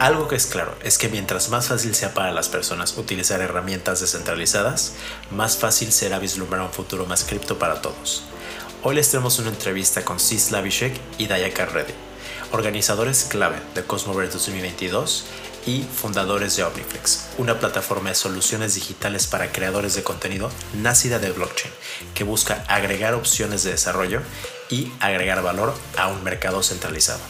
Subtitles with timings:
[0.00, 4.00] Algo que es claro es que mientras más fácil sea para las personas utilizar herramientas
[4.00, 4.94] descentralizadas,
[5.30, 8.22] más fácil será vislumbrar un futuro más cripto para todos.
[8.82, 11.92] Hoy les tenemos una entrevista con Cis Lavishek y Dayakar Reddy,
[12.50, 15.26] organizadores clave de Cosmoverse 2022
[15.66, 21.30] y fundadores de Omniflex, una plataforma de soluciones digitales para creadores de contenido nacida de
[21.30, 21.74] blockchain,
[22.14, 24.22] que busca agregar opciones de desarrollo
[24.70, 27.20] y agregar valor a un mercado centralizado.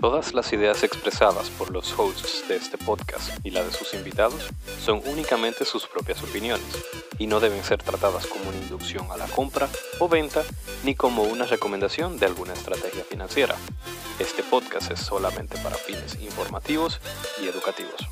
[0.00, 4.48] Todas las ideas expresadas por los hosts de este podcast y la de sus invitados
[4.82, 6.66] son únicamente sus propias opiniones
[7.18, 9.68] y no deben ser tratadas como una inducción a la compra
[9.98, 10.42] o venta
[10.84, 13.56] ni como una recomendación de alguna estrategia financiera.
[14.18, 16.98] Este podcast es solamente para fines informativos
[17.42, 18.08] y educativos.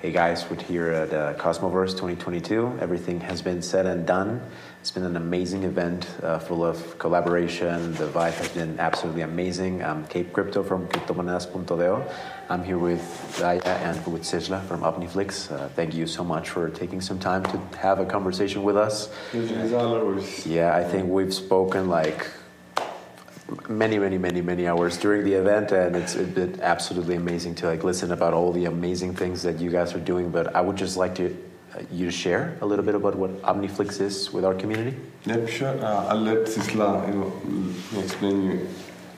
[0.00, 2.78] Hey guys, we're here at uh, Cosmoverse 2022.
[2.80, 4.40] Everything has been said and done.
[4.88, 7.92] It's been an amazing event uh, full of collaboration.
[7.96, 9.84] The vibe has been absolutely amazing.
[9.84, 12.02] I'm Cape Crypto from Cryptomonedas.do.
[12.48, 13.02] I'm here with
[13.38, 15.52] Daya and with Sistla from Omniflix.
[15.52, 19.10] Uh, thank you so much for taking some time to have a conversation with us.
[20.46, 22.26] Yeah, I think we've spoken like
[23.68, 27.84] many, many, many, many hours during the event, and it's been absolutely amazing to like
[27.84, 30.30] listen about all the amazing things that you guys are doing.
[30.30, 31.36] But I would just like to
[31.92, 34.96] you share a little bit about what Omniflix is with our community.
[35.26, 35.84] Yep, sure.
[35.84, 38.68] Uh, I'll let Sistla you know explain you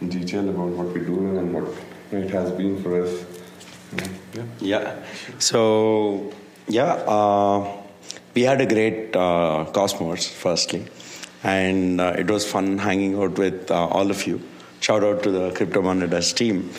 [0.00, 1.64] in detail about what we're doing and what
[2.12, 3.24] it has been for us.
[4.34, 4.44] Yeah.
[4.60, 5.02] Yeah.
[5.38, 6.32] So
[6.68, 7.66] yeah, uh,
[8.34, 10.86] we had a great uh, Cosmos firstly
[11.42, 14.40] and uh, it was fun hanging out with uh, all of you.
[14.80, 16.70] Shout out to the Crypto Monedas team.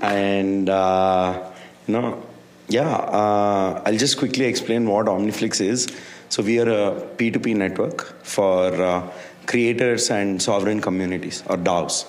[0.00, 1.50] And, uh,
[1.86, 2.22] you know,
[2.68, 5.88] yeah, uh, I'll just quickly explain what Omniflix is.
[6.28, 9.10] So, we are a P2P network for uh,
[9.46, 12.06] creators and sovereign communities, or DAOs.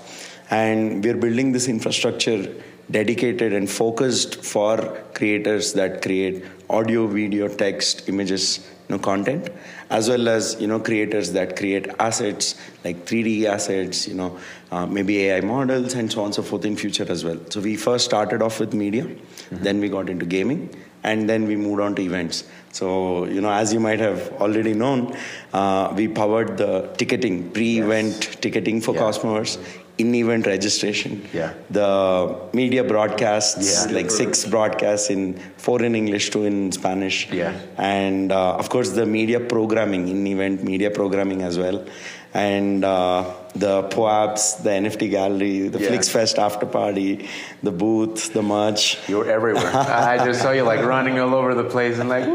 [0.49, 2.53] And we're building this infrastructure
[2.91, 4.77] dedicated and focused for
[5.13, 9.49] creators that create audio, video, text, images, know, content,
[9.89, 14.39] as well as you know creators that create assets like 3D assets, you know,
[14.71, 17.39] uh, maybe AI models and so on and so forth in future as well.
[17.49, 19.63] So we first started off with media, mm-hmm.
[19.63, 20.69] then we got into gaming,
[21.03, 22.43] and then we moved on to events.
[22.71, 25.15] So you know, as you might have already known,
[25.53, 28.35] uh, we powered the ticketing, pre-event yes.
[28.35, 29.01] ticketing for yeah.
[29.01, 29.57] Cosmos
[29.97, 31.27] in-event registration.
[31.33, 31.53] Yeah.
[31.69, 33.93] The media broadcasts, yeah.
[33.93, 37.31] like six broadcasts in four in English, two in Spanish.
[37.31, 37.59] Yeah.
[37.77, 41.85] And uh, of course the media programming, in-event media programming as well.
[42.33, 45.89] And uh, the POAPs, the NFT gallery, the yeah.
[45.89, 47.29] FlixFest after party,
[47.61, 48.97] the booth, the merch.
[49.07, 49.71] You're everywhere.
[49.75, 52.25] I just saw you like running all over the place and like.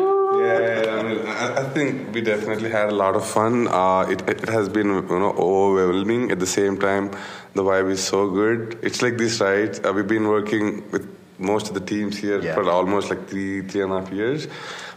[0.49, 3.69] Yeah, I mean, I, think we definitely had a lot of fun.
[3.69, 6.31] Uh, it, it has been you know overwhelming.
[6.31, 7.11] At the same time,
[7.55, 8.79] the vibe is so good.
[8.83, 9.75] It's like this, right?
[9.85, 11.07] Uh, we've been working with
[11.39, 12.55] most of the teams here yeah.
[12.55, 14.49] for almost like three, three and a half years.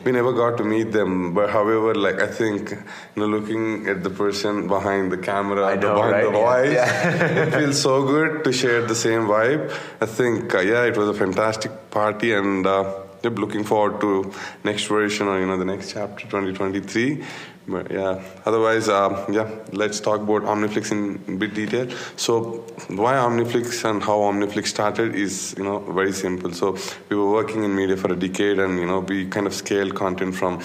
[0.04, 2.78] We never got to meet them, but however, like I think, you
[3.16, 6.24] know, looking at the person behind the camera, know, behind right?
[6.24, 7.44] the voice, yeah.
[7.44, 9.72] it feels so good to share the same vibe.
[10.02, 14.34] I think, uh, yeah, it was a fantastic party, and uh, looking forward to
[14.64, 17.24] next version or you know the next chapter, 2023.
[17.68, 21.90] But yeah, otherwise, uh, yeah, let's talk about Omniflix in bit detail.
[22.16, 26.52] So, why Omniflix and how Omniflix started is, you know, very simple.
[26.54, 26.76] So,
[27.10, 29.94] we were working in media for a decade, and you know, we kind of scaled
[29.94, 30.60] content from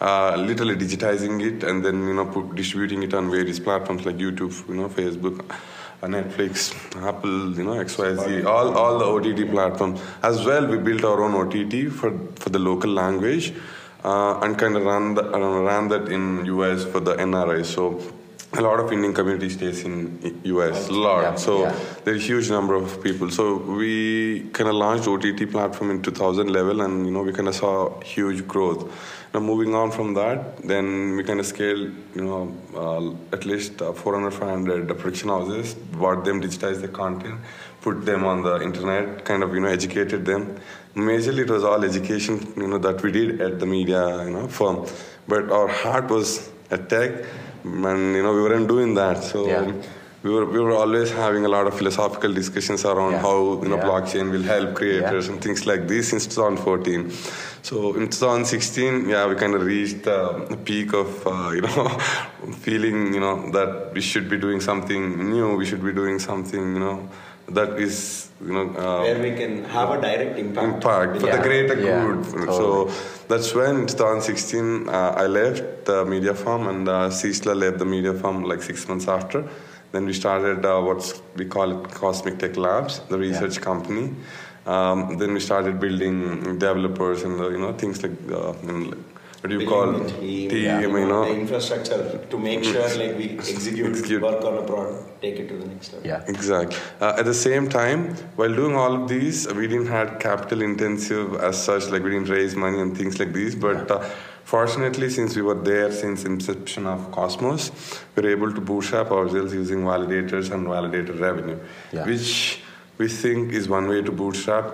[0.00, 4.68] uh, literally digitizing it and then you know distributing it on various platforms like YouTube,
[4.68, 5.44] you know, Facebook.
[6.06, 6.74] Netflix,
[7.06, 10.00] Apple, you know, XYZ, all, all the OTT platforms.
[10.22, 13.52] As well, we built our own OTT for, for the local language
[14.04, 17.64] uh, and kind of ran, the, uh, ran that in US for the NRI.
[17.64, 18.00] So
[18.54, 21.22] a lot of Indian community stays in US, a lot.
[21.22, 21.78] Yeah, so yeah.
[22.04, 23.30] there's a huge number of people.
[23.30, 27.48] So we kind of launched OTT platform in 2000 level, and you know we kind
[27.48, 28.90] of saw huge growth.
[29.32, 33.80] Now moving on from that, then we kind of scaled, you know, uh, at least
[33.80, 37.38] uh, 400, 500 production houses, bought them, digitized the content,
[37.80, 40.58] put them on the internet, kind of you know educated them.
[40.96, 44.48] Majorly, it was all education, you know, that we did at the media, you know,
[44.48, 44.86] firm.
[45.28, 47.24] But our heart was at tech
[47.64, 49.72] and you know we weren't doing that so yeah.
[50.22, 53.20] we were we were always having a lot of philosophical discussions around yeah.
[53.20, 53.84] how you know yeah.
[53.84, 57.10] blockchain will help creators and things like this since 2014
[57.62, 61.88] so in 2016 yeah we kind of reached the peak of uh, you know
[62.60, 66.74] feeling you know that we should be doing something new we should be doing something
[66.74, 67.08] you know
[67.58, 71.36] that is you know uh, where we can have a direct impact impact for yeah.
[71.36, 72.46] the greater good totally.
[72.46, 72.90] so
[73.28, 78.14] that's when 2016 uh, I left the media firm and uh, Sistla left the media
[78.14, 79.48] firm like six months after
[79.92, 83.62] Then we started uh, what we call it Cosmic Tech Labs, the research yeah.
[83.62, 84.14] company.
[84.66, 88.52] Um, then we started building developers and the, you know things like uh,
[89.40, 91.24] what do you call team, team you know?
[91.24, 94.22] The infrastructure to make sure like we execute, execute.
[94.22, 96.08] work on a product take it to the next level.
[96.08, 96.24] Yeah.
[96.26, 100.62] Exactly uh, at the same time while doing all of these we didn't have capital
[100.62, 104.08] intensive as such like we didn't raise money and things like these but uh,
[104.50, 107.70] Fortunately, since we were there since inception of Cosmos,
[108.16, 111.56] we were able to bootstrap ourselves using validators and validator revenue,
[111.92, 112.04] yeah.
[112.04, 112.60] which
[112.98, 114.64] we think is one way to bootstrap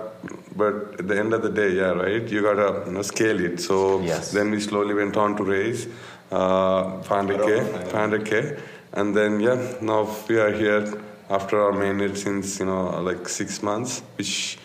[0.57, 2.27] but at the end of the day yeah right?
[2.27, 3.59] You gotta you know, scale it.
[3.61, 4.31] So yes.
[4.31, 5.87] then we slowly went on to raise
[6.31, 8.59] uh, 500k 500k
[8.93, 13.61] and then yeah now we are here after our mainnet since you know like six
[13.61, 14.57] months which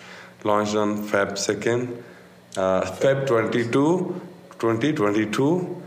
[0.44, 2.02] launched on feb 2nd
[2.56, 4.20] uh, feb 22
[4.58, 5.82] 2022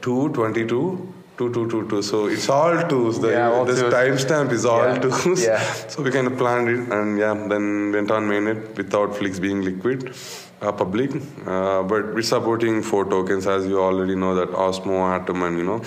[0.00, 2.02] 222 two two two two.
[2.02, 3.20] So it's all twos.
[3.20, 4.98] The yeah, this timestamp is all yeah.
[4.98, 5.44] twos.
[5.44, 5.74] Yeah.
[5.92, 9.62] So we kind of planned it, and yeah, then went on mainnet without Flix being
[9.62, 10.14] liquid.
[10.60, 11.12] Uh, public,
[11.46, 15.62] uh, but we're supporting four tokens as you already know that Osmo, Atom, and you
[15.62, 15.80] know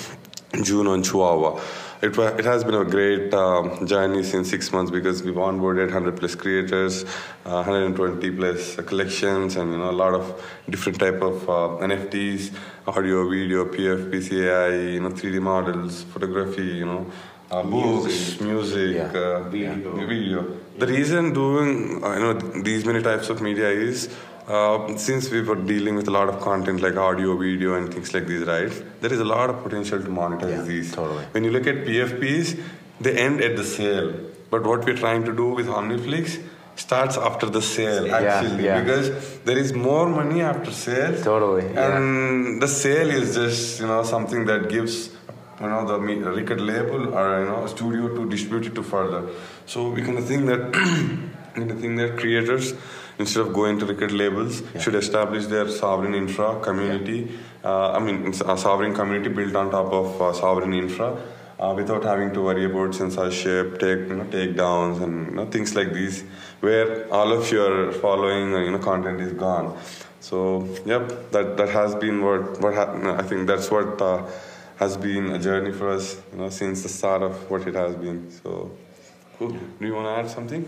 [0.64, 1.60] Juno and Chihuahua
[2.02, 6.18] it, it has been a great uh, journey since six months because we've onboarded 100
[6.18, 7.04] plus creators,
[7.46, 12.54] uh, 120 plus collections, and you know a lot of different type of uh, NFTs,
[12.88, 17.06] audio, video, PF, PCAI, you know 3D models, photography, you know.
[17.52, 19.12] Uh, books, music, yeah.
[19.12, 20.08] Uh, video.
[20.08, 20.58] video.
[20.78, 22.34] The reason doing uh, you know
[22.64, 24.10] these many types of media is
[24.52, 28.14] uh, since we were dealing with a lot of content like audio, video, and things
[28.14, 28.72] like these, right?
[29.02, 30.94] There is a lot of potential to monetize yeah, these.
[30.94, 31.26] Totally.
[31.32, 32.60] When you look at PFPs,
[33.00, 34.14] they end at the sale.
[34.50, 36.42] But what we're trying to do with Omniflix
[36.76, 38.84] starts after the sale, actually, yeah, yeah.
[38.84, 41.16] because there is more money after sale.
[41.24, 41.68] Totally.
[41.76, 45.12] And the sale is just you know something that gives
[45.62, 46.00] you know the
[46.40, 49.30] record label or you know studio to distribute it to further.
[49.66, 50.64] So we kind of think that
[51.56, 52.74] we kind of think that creators
[53.22, 54.82] instead of going to record labels, yeah.
[54.82, 57.20] should establish their sovereign infra community.
[57.64, 61.12] Uh, I mean, a sovereign community built on top of uh, sovereign infra.
[61.60, 65.76] Uh, without having to worry about censorship, take you know takedowns and you know, things
[65.76, 66.24] like these,
[66.60, 69.68] where all of your following you know content is gone.
[70.22, 74.26] So yep, that that has been what what ha- I think that's what uh,
[74.82, 77.96] has been a journey for us, you know, since the start of what it has
[77.96, 78.32] been.
[78.32, 78.72] So,
[79.38, 79.52] cool.
[79.52, 80.68] Do you want to add something?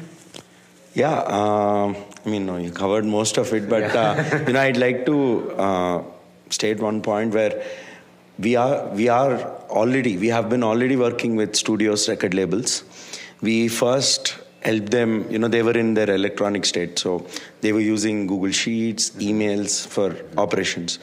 [0.94, 1.95] Yeah, um,
[2.25, 5.51] I mean, no, you covered most of it, but uh, you know, I'd like to
[5.54, 6.04] uh,
[6.50, 7.63] state one point where
[8.38, 12.84] we are we are already we have been already working with studios, record labels.
[13.42, 15.30] We first helped them.
[15.31, 17.25] You know, they were in their electronic state, so
[17.62, 21.00] they were using Google Sheets, emails for operations.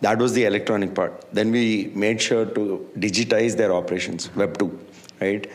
[0.00, 1.24] That was the electronic part.
[1.32, 4.78] Then we made sure to digitize their operations, Web two,
[5.20, 5.46] right?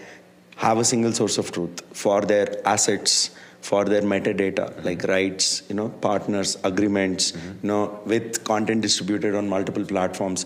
[0.57, 3.31] Have a single source of truth for their assets
[3.61, 7.47] for their metadata like rights you know partners agreements mm-hmm.
[7.61, 10.45] you know with content distributed on multiple platforms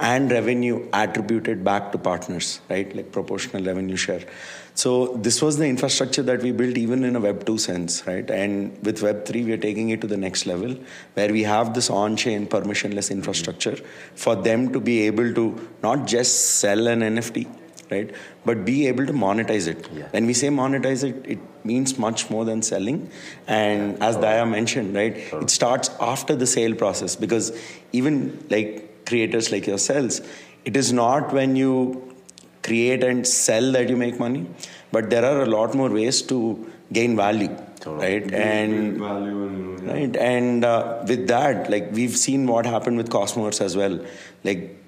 [0.00, 4.22] and revenue attributed back to partners right like proportional revenue share
[4.74, 8.30] so this was the infrastructure that we built even in a web 2 sense right
[8.30, 10.74] and with web 3 we are taking it to the next level
[11.14, 13.76] where we have this on chain permissionless infrastructure
[14.14, 15.46] for them to be able to
[15.82, 17.46] not just sell an nft
[17.90, 18.10] right?
[18.44, 19.88] But be able to monetize it.
[19.92, 20.08] Yeah.
[20.10, 23.10] When we say monetize it, it means much more than selling.
[23.46, 27.52] And yeah, as Daya mentioned, right, it starts after the sale process because
[27.92, 30.20] even like creators like yourselves,
[30.64, 32.14] it is not when you
[32.62, 34.46] create and sell that you make money,
[34.92, 37.54] but there are a lot more ways to gain value.
[37.80, 38.20] Totally.
[38.20, 39.92] Right and value and, yeah.
[39.92, 43.98] right and uh, with that, like we've seen what happened with Cosmos as well.
[44.42, 44.83] Like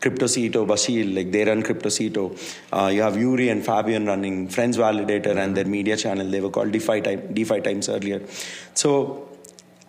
[0.00, 2.24] CryptoCito, Basil, like they run CryptoCito.
[2.72, 6.28] Uh, you have Yuri and Fabian running Friends Validator and their media channel.
[6.28, 8.22] They were called DeFi, time, DeFi Times earlier.
[8.74, 9.28] So,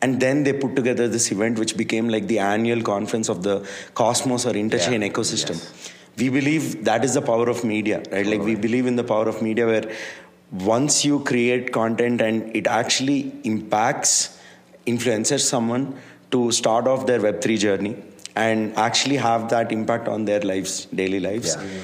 [0.02, 3.68] and then they put together this event which became like the annual conference of the
[3.96, 5.10] Cosmos or Interchain yeah.
[5.10, 5.56] ecosystem.
[5.56, 5.94] Yes.
[6.18, 8.26] We believe that is the power of media, right?
[8.26, 9.92] Like we believe in the power of media where
[10.52, 14.40] once you create content and it actually impacts,
[14.86, 16.00] influences someone
[16.32, 17.96] to start off their Web3 journey
[18.46, 21.56] and actually have that impact on their lives, daily lives.
[21.56, 21.80] Yeah.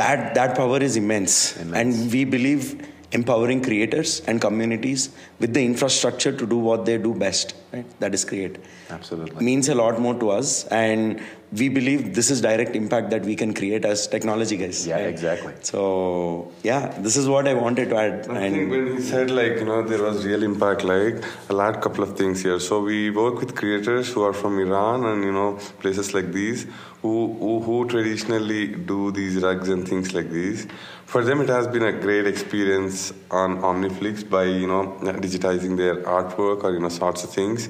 [0.00, 1.56] That that power is immense.
[1.56, 2.66] immense, and we believe
[3.12, 7.54] empowering creators and communities with the infrastructure to do what they do best.
[7.72, 8.00] Right?
[8.00, 8.56] That is create.
[8.90, 11.22] Absolutely means a lot more to us, and
[11.58, 14.86] we believe this is direct impact that we can create as technology guys.
[14.86, 15.54] Yeah, exactly.
[15.62, 18.28] So yeah, this is what I wanted to add.
[18.28, 21.80] I think when he said like you know there was real impact, like I'll add
[21.80, 22.58] couple of things here.
[22.60, 26.66] So we work with creators who are from Iran and you know places like these
[27.04, 30.66] who who, who traditionally do these rugs and things like these.
[31.06, 35.96] For them, it has been a great experience on Omniflix by you know digitizing their
[35.96, 37.68] artwork or you know sorts of things,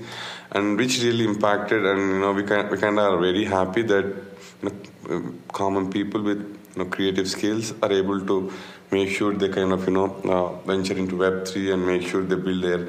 [0.52, 1.84] and which really impacted.
[1.84, 4.04] And you know we kind we kind of are very happy that
[4.62, 4.70] you
[5.08, 8.52] know, common people with you know creative skills are able to
[8.90, 12.22] make sure they kind of you know uh, venture into Web three and make sure
[12.22, 12.88] they build their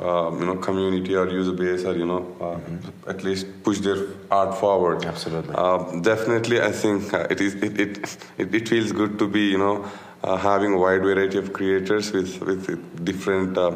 [0.00, 3.10] uh, you know community or user base or you know uh, mm-hmm.
[3.10, 5.04] at least push their art forward.
[5.04, 5.54] Absolutely.
[5.56, 9.44] Uh, definitely, I think uh, it is it, it, it it feels good to be
[9.50, 9.90] you know
[10.22, 13.70] uh, having a wide variety of creators with with different uh,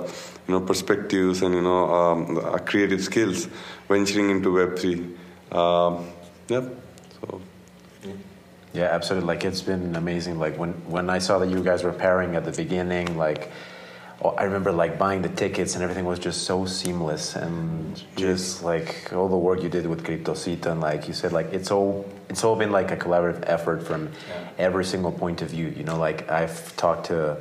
[0.48, 3.48] you know perspectives and you know um, creative skills
[3.88, 5.06] venturing into Web three.
[5.52, 6.06] Um,
[6.48, 6.64] yep.
[7.20, 7.40] So.
[8.72, 9.26] Yeah, absolutely.
[9.26, 10.38] Like it's been amazing.
[10.38, 13.50] Like when when I saw that you guys were pairing at the beginning, like
[14.22, 18.62] oh, I remember like buying the tickets and everything was just so seamless and just
[18.62, 22.04] like all the work you did with Cryptocito and like you said, like it's all
[22.28, 24.48] it's all been like a collaborative effort from yeah.
[24.58, 25.68] every single point of view.
[25.68, 27.38] You know, like I've talked to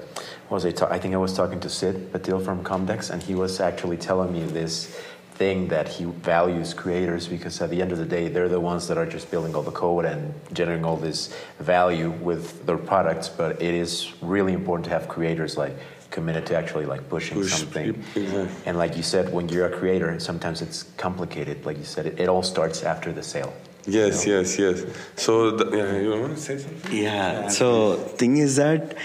[0.47, 0.71] what was I?
[0.71, 3.97] Ta- I think I was talking to Sid Patil from Comdex, and he was actually
[3.97, 4.95] telling me this
[5.35, 8.87] thing that he values creators because at the end of the day they're the ones
[8.87, 13.27] that are just building all the code and generating all this value with their products.
[13.29, 15.75] But it is really important to have creators like
[16.09, 17.89] committed to actually like pushing Push, something.
[18.15, 18.47] Exactly.
[18.65, 21.65] and like you said when you're a creator sometimes it's complicated.
[21.65, 23.53] Like you said it, it all starts after the sale.
[23.85, 24.39] Yes you know?
[24.39, 24.85] yes yes.
[25.15, 26.93] So the, yeah you want to say something?
[26.93, 28.95] Yeah, yeah so thing is that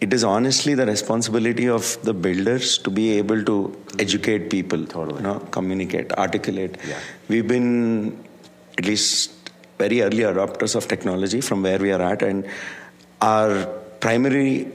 [0.00, 3.56] it is honestly the responsibility of the builders to be able to
[3.98, 6.76] educate people totally you know, communicate articulate.
[6.86, 6.98] Yeah.
[7.28, 8.22] we've been
[8.78, 9.32] at least
[9.78, 12.46] very early adopters of technology from where we are at and
[13.22, 13.66] our
[14.00, 14.70] primary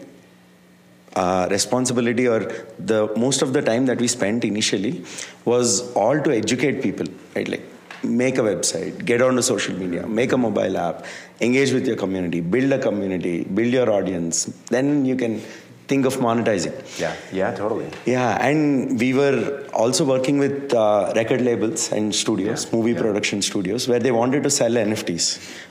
[1.15, 2.39] uh, responsibility or
[2.79, 5.03] the most of the time that we spent initially
[5.45, 7.47] was all to educate people right?
[7.47, 7.65] Like
[8.03, 11.05] make a website, get onto social media, make a mobile app,
[11.39, 14.45] engage with your community, build a community, build your audience.
[14.69, 15.41] Then you can
[15.87, 16.75] think of monetizing.
[16.99, 17.87] Yeah, yeah, totally.
[18.05, 22.75] Yeah, and we were also working with uh, record labels and studios, yeah.
[22.75, 23.01] movie yeah.
[23.01, 25.25] production studios, where they wanted to sell NFTs.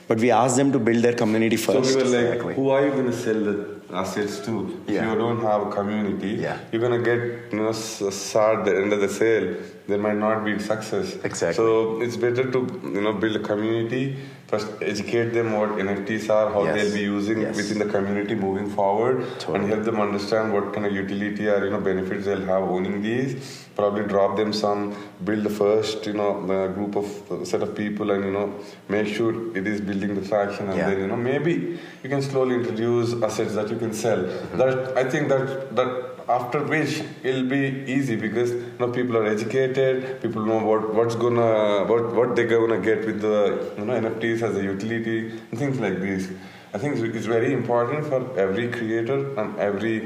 [0.09, 1.93] But we asked them to build their community first.
[1.93, 2.55] So we were like, exactly.
[2.55, 4.83] who are you going to sell the assets to?
[4.87, 6.59] If you don't have a community, yeah.
[6.73, 9.57] you're going to get, you know, sad at the end of the sale
[9.91, 11.17] there might not be success.
[11.25, 11.55] Exactly.
[11.55, 12.61] So it's better to
[12.95, 14.17] you know build a community
[14.47, 16.75] first, educate them what NFTs are, how yes.
[16.75, 17.57] they'll be using yes.
[17.57, 19.59] within the community moving forward, totally.
[19.59, 23.03] and help them understand what kind of utility or you know benefits they'll have owning
[23.03, 23.67] these.
[23.81, 24.83] Probably drop them some,
[25.25, 26.31] build the first you know
[26.77, 28.47] group of uh, set of people, and you know
[28.89, 30.91] make sure it is building the traction, and yeah.
[30.91, 31.55] then you know maybe
[32.03, 34.19] you can slowly introduce assets that you can sell.
[34.19, 34.59] Mm-hmm.
[34.59, 37.63] That I think that that after which it'll be
[37.95, 41.51] easy because you know people are educated people know what what's gonna
[41.91, 43.37] what what they're gonna get with the
[43.79, 46.29] you know nfts as a utility and things like this
[46.75, 49.97] i think it's very important for every creator and every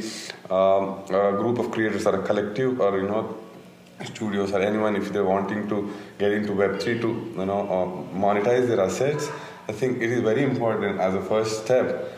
[0.50, 0.84] um,
[1.18, 3.22] uh, group of creators or a collective or you know
[4.04, 7.08] studios or anyone if they're wanting to get into web3 to
[7.40, 9.30] you know uh, monetize their assets
[9.68, 12.14] i think it is very important as a first step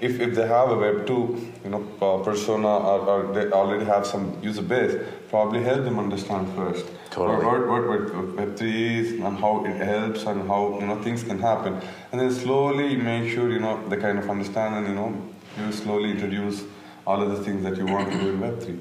[0.00, 3.84] if, if they have a Web 2 you know, uh, persona or, or, they already
[3.84, 4.96] have some user base,
[5.28, 7.44] probably help them understand first totally.
[7.44, 11.22] what, what, what Web 3 is and how it helps and how you know things
[11.24, 11.80] can happen.
[12.12, 15.22] And then slowly make sure you know they kind of understand and you know
[15.58, 16.62] you slowly introduce
[17.06, 18.78] all of the things that you want to do in Web 3.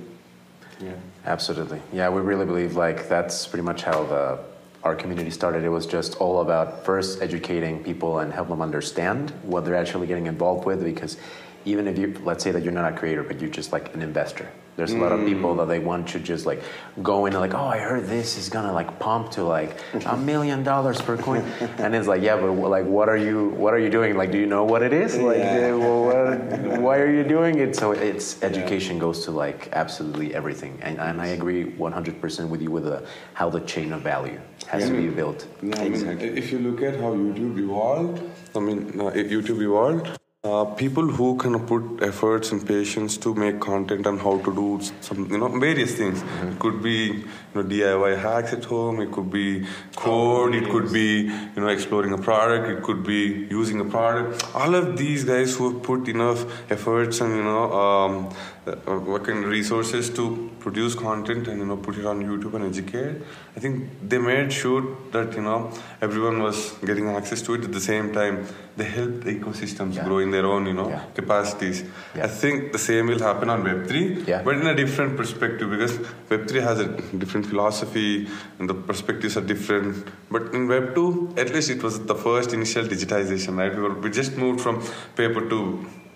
[0.81, 0.91] Yeah.
[1.27, 1.81] Absolutely.
[1.91, 4.39] Yeah, we really believe like that's pretty much how the
[4.83, 9.31] our community started, it was just all about first educating people and help them understand
[9.43, 10.81] what they're actually getting involved with.
[10.83, 11.17] Because
[11.65, 14.01] even if you, let's say that you're not a creator, but you're just like an
[14.01, 15.57] investor, there's a lot of people mm.
[15.57, 16.61] that they want to just like
[17.01, 20.15] go in and like, oh, I heard this is gonna like pump to like a
[20.31, 21.41] million dollars per coin,
[21.79, 24.15] and it's like, yeah, but like, what are you, what are you doing?
[24.15, 25.17] Like, do you know what it is?
[25.17, 25.73] Like, yeah.
[25.73, 27.75] well, what, why are you doing it?
[27.75, 29.01] So it's education yeah.
[29.01, 33.03] goes to like absolutely everything, and, and I agree 100% with you with the,
[33.33, 34.95] how the chain of value has yeah.
[34.95, 35.47] to be built.
[35.63, 38.21] No, I mean, if you look at how YouTube evolved,
[38.55, 43.33] I mean, uh, YouTube evolved uh, people who kind of put efforts and patience to
[43.33, 46.21] make content on how to do some, you know, various things.
[46.21, 46.47] Mm-hmm.
[46.49, 49.01] It could be, you know, DIY hacks at home.
[49.01, 49.65] It could be
[49.95, 50.53] code.
[50.53, 52.69] It could be, you know, exploring a product.
[52.69, 54.45] It could be using a product.
[54.53, 58.29] All of these guys who have put enough efforts and you know, um,
[58.67, 59.07] uh, of
[59.45, 63.21] resources to produce content and you know put it on YouTube and educate.
[63.55, 65.71] I think they made sure that you know
[66.01, 68.45] everyone was getting access to it at the same time.
[68.75, 70.05] They helped the ecosystems Yeah.
[70.05, 71.03] grow in their own you know Yeah.
[71.15, 71.83] capacities.
[72.15, 72.25] Yeah.
[72.25, 74.07] I think the same will happen on Web three,
[74.45, 75.97] but in a different perspective because
[76.29, 76.87] Web three has a
[77.23, 78.27] different philosophy
[78.59, 80.07] and the perspectives are different.
[80.29, 81.07] But in Web two,
[81.37, 83.73] at least it was the first initial digitization, right?
[83.75, 84.83] We, were, we just moved from
[85.15, 85.59] paper to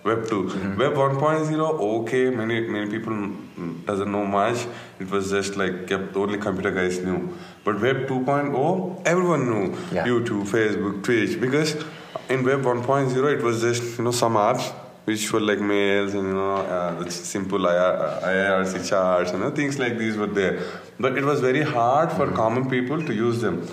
[0.03, 0.43] Web 2.
[0.43, 0.77] Mm-hmm.
[0.79, 3.13] Web 1.0, okay, many many people
[3.85, 4.65] doesn't know much.
[4.99, 7.37] It was just like yep, only computer guys knew.
[7.63, 9.65] But Web 2.0, everyone knew.
[9.91, 10.07] Yeah.
[10.07, 11.39] YouTube, Facebook, Twitch.
[11.39, 11.75] Because
[12.29, 14.73] in Web 1.0, it was just you know some apps
[15.05, 19.39] which were like mails and you know uh, the simple IR, uh, IRC charts, you
[19.39, 20.61] know things like these were there.
[20.99, 22.35] But it was very hard for mm-hmm.
[22.35, 23.67] common people to use them.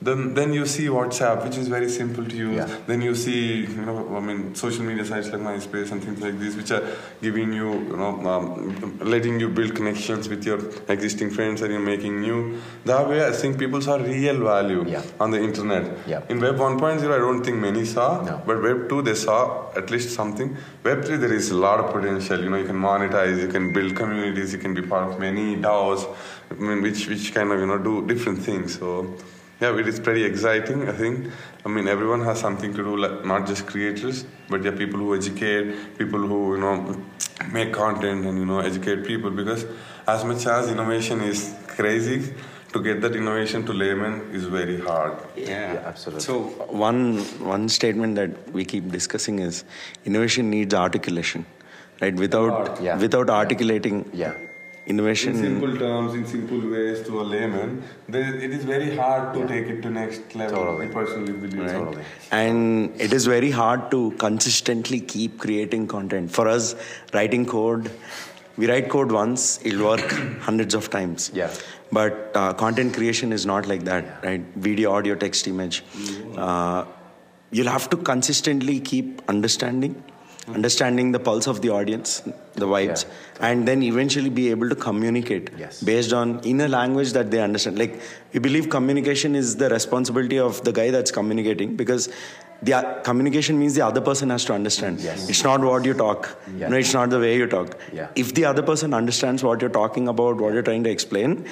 [0.00, 2.54] Then, then you see WhatsApp, which is very simple to use.
[2.56, 2.68] Yeah.
[2.86, 6.38] Then you see, you know, I mean, social media sites like MySpace and things like
[6.38, 6.84] this, which are
[7.20, 11.80] giving you, you know, um, letting you build connections with your existing friends and you're
[11.80, 12.60] making new.
[12.84, 15.02] That way, I think people saw real value Yeah.
[15.18, 15.90] on the internet.
[16.06, 16.22] Yeah.
[16.28, 18.40] In Web 1.0, I don't think many saw, No.
[18.46, 20.56] but Web 2, they saw at least something.
[20.84, 22.38] Web 3, there is a lot of potential.
[22.40, 25.56] You know, you can monetize, you can build communities, you can be part of many
[25.56, 26.06] DAOs,
[26.52, 28.78] I mean, which, which kind of, you know, do different things.
[28.78, 29.14] So,
[29.60, 31.30] yeah, it is pretty exciting, I think.
[31.64, 35.14] I mean, everyone has something to do, like, not just creators, but yeah, people who
[35.14, 36.74] educate, people who, you know,
[37.52, 39.30] make content and, you know, educate people.
[39.30, 39.66] Because
[40.06, 42.32] as much as innovation is crazy,
[42.72, 45.14] to get that innovation to layman is very hard.
[45.36, 45.72] Yeah.
[45.74, 46.20] Yeah, absolutely.
[46.22, 46.40] So
[46.86, 47.18] one
[47.52, 49.64] one statement that we keep discussing is
[50.04, 51.46] innovation needs articulation,
[52.02, 52.14] right?
[52.14, 52.98] Without Yeah.
[52.98, 54.34] without articulating Yeah.
[54.88, 55.36] Innovation.
[55.36, 59.66] In simple terms, in simple ways to a layman, it is very hard to take
[59.66, 60.64] it to next level.
[60.64, 60.86] Totally.
[60.86, 61.60] I personally believe.
[61.60, 61.72] Right.
[61.72, 62.04] Totally.
[62.30, 66.32] And it is very hard to consistently keep creating content.
[66.32, 66.74] For us,
[67.12, 67.90] writing code,
[68.56, 71.30] we write code once, it'll work hundreds of times.
[71.32, 71.52] Yeah.
[71.92, 74.40] But uh, content creation is not like that, right?
[74.56, 75.84] Video, audio, text, image.
[76.36, 76.84] Uh,
[77.50, 80.02] you'll have to consistently keep understanding,
[80.54, 82.20] understanding the pulse of the audience,
[82.54, 83.04] the vibes,
[83.40, 85.82] and then eventually be able to communicate Yes.
[85.82, 87.78] based on in a language that they understand.
[87.78, 88.00] Like
[88.32, 92.08] we believe communication is the responsibility of the guy that's communicating because
[92.62, 95.00] the uh, communication means the other person has to understand.
[95.00, 95.28] Yes.
[95.28, 96.36] It's not what you talk.
[96.56, 96.68] Yeah.
[96.68, 97.76] No, it's not the way you talk.
[97.92, 98.08] Yeah.
[98.16, 101.44] If the other person understands what you're talking about, what you're trying to explain,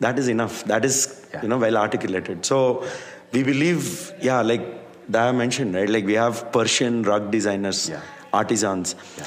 [0.00, 0.64] that is enough.
[0.64, 0.98] That is
[1.34, 1.42] Yeah.
[1.42, 2.46] you know well articulated.
[2.46, 2.84] So
[3.32, 4.64] we believe, yeah, like
[5.10, 5.88] that I mentioned, right?
[5.88, 8.00] Like we have Persian rug designers, Yeah.
[8.32, 8.94] Artisans.
[9.18, 9.26] Yeah.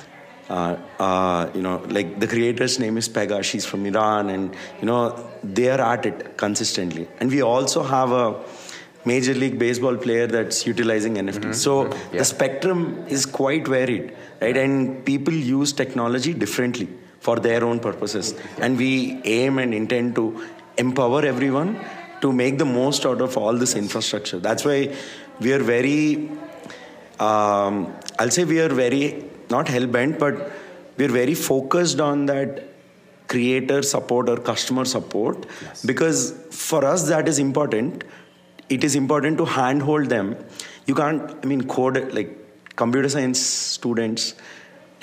[0.50, 3.44] Uh, uh, you know, like the creator's name is Pega.
[3.44, 7.08] She's from Iran, and you know they are at it consistently.
[7.20, 8.36] And we also have a
[9.06, 11.56] major league baseball player that's utilizing NFTs.
[11.56, 12.20] So Yeah.
[12.20, 14.56] the spectrum is quite varied, right?
[14.58, 16.88] And people use technology differently
[17.20, 18.34] for their own purposes.
[18.60, 20.46] And we aim and intend to
[20.78, 21.80] empower everyone
[22.22, 24.40] to make the most out of all this infrastructure.
[24.40, 24.94] That's why
[25.42, 26.30] we are very,
[27.24, 30.52] um, I'll say we are very, not hell bent, but
[30.98, 32.64] we're very focused on that
[33.28, 35.46] creator support or customer support.
[35.86, 38.04] Because for us that is important.
[38.70, 40.36] It is important to handhold them.
[40.88, 42.32] You can't i mean code like
[42.82, 43.40] computer science
[43.76, 44.34] students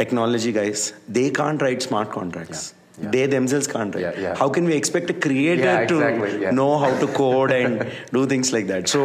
[0.01, 2.75] technology guys they can't write smart contracts.
[2.75, 3.11] Yeah, yeah.
[3.15, 4.35] they themselves can't write Yeah, yeah.
[4.41, 6.51] how can we expect a creator Yeah, exactly, to yeah.
[6.51, 7.87] know how to code and
[8.17, 9.03] do things like that so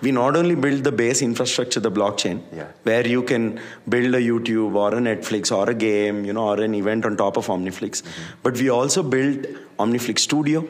[0.00, 2.66] we not only build the base infrastructure the blockchain Yeah.
[2.90, 6.60] where you can build a YouTube or a Netflix or a game, you know, or
[6.60, 8.02] an event on top of Omniflix.
[8.42, 9.46] But we also built
[9.78, 10.60] Omniflix Studio,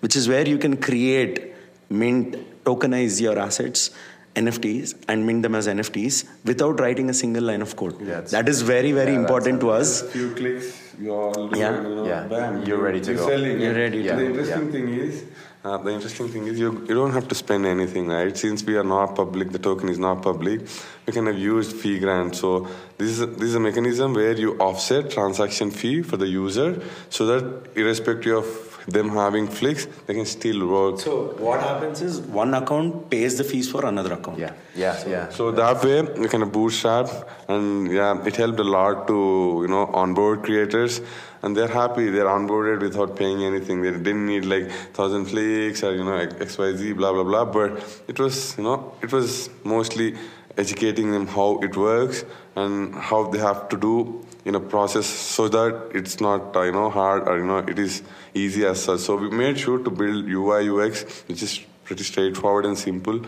[0.00, 1.52] which is where you can create,
[1.90, 3.90] mint, tokenize your assets,
[4.34, 8.00] NFTs, and mint them as NFTs without writing a single line of code.
[8.00, 10.02] Yeah, that is very, very Yeah, important to us.
[10.02, 10.66] A few clicks,
[10.98, 11.82] you do, Yeah.
[11.82, 12.26] you know, Yeah.
[12.28, 13.28] bam, You're ready to you're go.
[13.28, 13.82] Selling You're it.
[13.84, 14.72] ready to The interesting Yeah.
[14.72, 15.24] thing is,
[15.64, 18.36] uh, the interesting thing is you, you don't have to spend anything, right?
[18.36, 20.60] Since we are not public, the token is not public.
[21.06, 22.36] We can have used fee grant.
[22.36, 22.66] So
[22.98, 26.80] this is a, this is a mechanism where you offset transaction fee for the user,
[27.10, 27.44] so that
[27.76, 31.00] irrespective of them having Flix, they can still work.
[31.00, 34.38] So what happens is one account pays the fees for another account.
[34.38, 34.52] Yeah.
[34.74, 35.02] Yeah.
[35.06, 35.28] Yeah.
[35.30, 37.08] So that way, we kind of bootstrap,
[37.48, 41.00] and yeah, it helped a lot to you know onboard creators,
[41.42, 42.08] and they're happy.
[42.10, 43.82] They're onboarded without paying anything.
[43.82, 47.44] They didn't need like thousand clicks or you know X Y Z blah blah blah.
[47.44, 50.16] But it was you know it was mostly
[50.58, 52.24] educating them how it works
[52.56, 56.72] and how they have to do in a process so that it's not uh, you
[56.72, 58.02] know hard or you know it is
[58.34, 59.00] easy as such.
[59.00, 63.20] So we made sure to build UI UX, which is pretty straightforward and simple.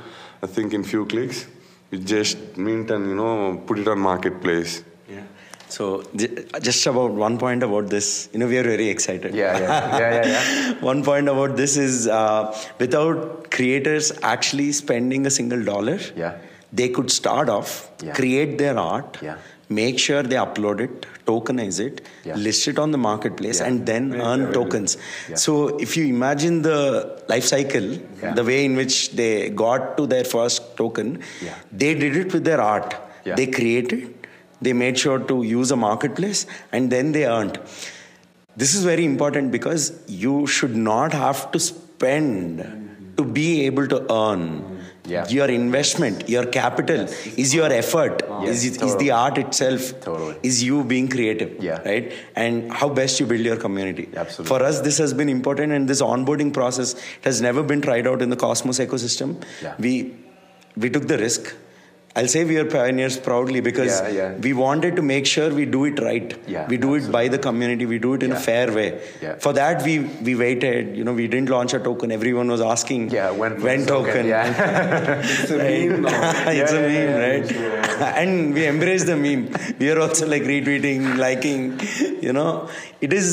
[0.42, 1.46] I think in few clicks,
[1.90, 4.83] we just mint and you know put it on marketplace.
[5.09, 5.22] Yeah.
[5.68, 6.05] So
[6.61, 9.35] just about one point about this, you know, we are very excited.
[9.35, 10.27] Yeah, yeah, yeah, yeah.
[10.27, 10.74] yeah.
[10.81, 16.37] one point about this is uh, without creators actually spending a single dollar, Yeah.
[16.72, 18.12] they could start off, Yeah.
[18.12, 19.37] create their art, Yeah.
[19.80, 22.37] Make sure they upload it, tokenize it, Yeah.
[22.46, 23.68] list it on the marketplace, Yeah.
[23.68, 24.96] and then earn tokens.
[25.28, 25.37] Yeah.
[25.44, 25.54] So
[25.87, 26.78] if you imagine the
[27.28, 27.88] life cycle,
[28.22, 28.34] Yeah.
[28.40, 29.30] the way in which they
[29.64, 31.56] got to their first token, Yeah.
[31.84, 32.94] they did it with their art.
[33.24, 33.34] Yeah.
[33.40, 34.28] They created,
[34.60, 37.58] they made sure to use a marketplace, and then they earned.
[38.56, 42.64] This is very important because you should not have to spend
[43.16, 44.42] to be able to earn.
[45.06, 45.28] Yeah.
[45.28, 47.00] Your investment, your capital
[47.36, 49.04] is your effort, Yes, is, is totally.
[49.04, 50.36] the art itself, Totally.
[50.42, 51.82] is you being creative, Yeah.
[51.84, 52.10] right?
[52.34, 54.08] And how best you build your community.
[54.16, 54.48] Absolutely.
[54.48, 58.22] For us, this has been important, and this onboarding process has never been tried out
[58.22, 59.42] in the Cosmos ecosystem.
[59.62, 59.74] Yeah.
[59.78, 60.14] We
[60.76, 61.54] we took the risk.
[62.16, 64.35] I'll say we are pioneers proudly because Yeah, yeah.
[64.46, 66.37] we wanted to make sure we do it right.
[66.46, 67.87] Yeah, we do it by the community.
[67.87, 69.00] We do it in a fair way.
[69.20, 69.35] Yeah.
[69.46, 69.98] For that, we
[70.29, 70.96] we waited.
[70.96, 72.12] You know, we didn't launch a token.
[72.12, 73.11] Everyone was asking.
[73.11, 74.27] Yeah, when when token?
[74.29, 75.20] Yeah.
[75.35, 76.50] It's a meme now.
[76.62, 78.14] it's a meme, right?
[78.22, 79.44] and we embrace the meme.
[79.81, 81.81] We are also like retweeting, liking.
[82.22, 82.68] You know,
[83.00, 83.31] it is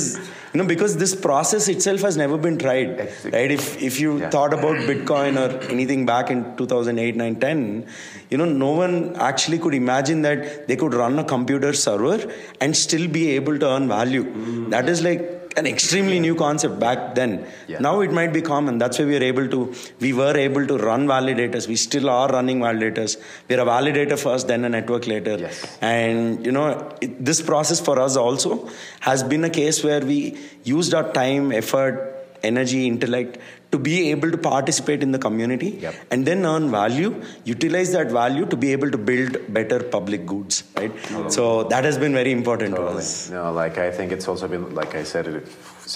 [0.53, 3.31] you know because this process itself has never been tried, Exactly.
[3.31, 3.51] right?
[3.51, 4.29] If if you Yeah.
[4.29, 7.85] thought about Bitcoin or anything back in 2008, 9, 10,
[8.29, 12.17] you know, no one actually could imagine that they could run a computer server
[12.59, 14.23] and still be able to earn value.
[14.25, 14.69] Mm.
[14.71, 15.21] That is like
[15.57, 17.45] an extremely new concept back then.
[17.67, 17.79] Yeah.
[17.79, 18.77] Now it might be common.
[18.77, 21.67] That's why we are able to, we were able to run validators.
[21.67, 23.21] We still are running validators.
[23.49, 25.37] We're a validator first, then a network later.
[25.37, 25.77] Yes.
[25.81, 28.69] And, you know, it, this process for us also
[29.01, 33.37] has been a case where we used our time, effort, energy, intellect
[33.71, 35.95] to be able to participate in the community Yep.
[36.11, 40.63] and then earn value, utilize that value to be able to build better public goods,
[40.75, 40.91] right?
[41.31, 43.29] So that has been very important to us.
[43.29, 45.47] No, like I think it's also been like I said, it,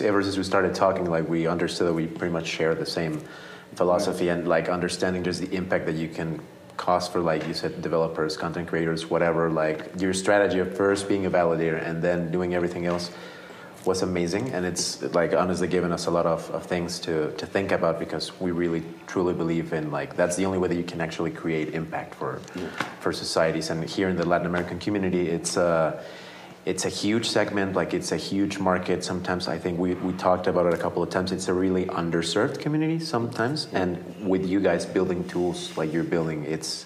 [0.02, 3.22] ever since we started talking, like we understood that we pretty much share the same
[3.76, 6.40] philosophy and like understanding just the impact that you can
[6.78, 11.26] cause for like you said developers content creators whatever like your strategy of first being
[11.26, 13.12] a validator and then doing everything else
[13.86, 17.46] was amazing and it's like honestly given us a lot of, of things to, to
[17.46, 20.84] think about because we really truly believe in like that's the only way that you
[20.84, 22.40] can actually create impact for
[23.00, 23.70] for societies.
[23.70, 26.04] And here in the latin american community it's a
[26.66, 29.04] it's a huge segment like it's a huge market.
[29.04, 31.32] Sometimes i think we, we talked about it a couple of times.
[31.32, 33.68] It's a really underserved community sometimes.
[33.72, 36.86] And with you guys building tools like you're building it's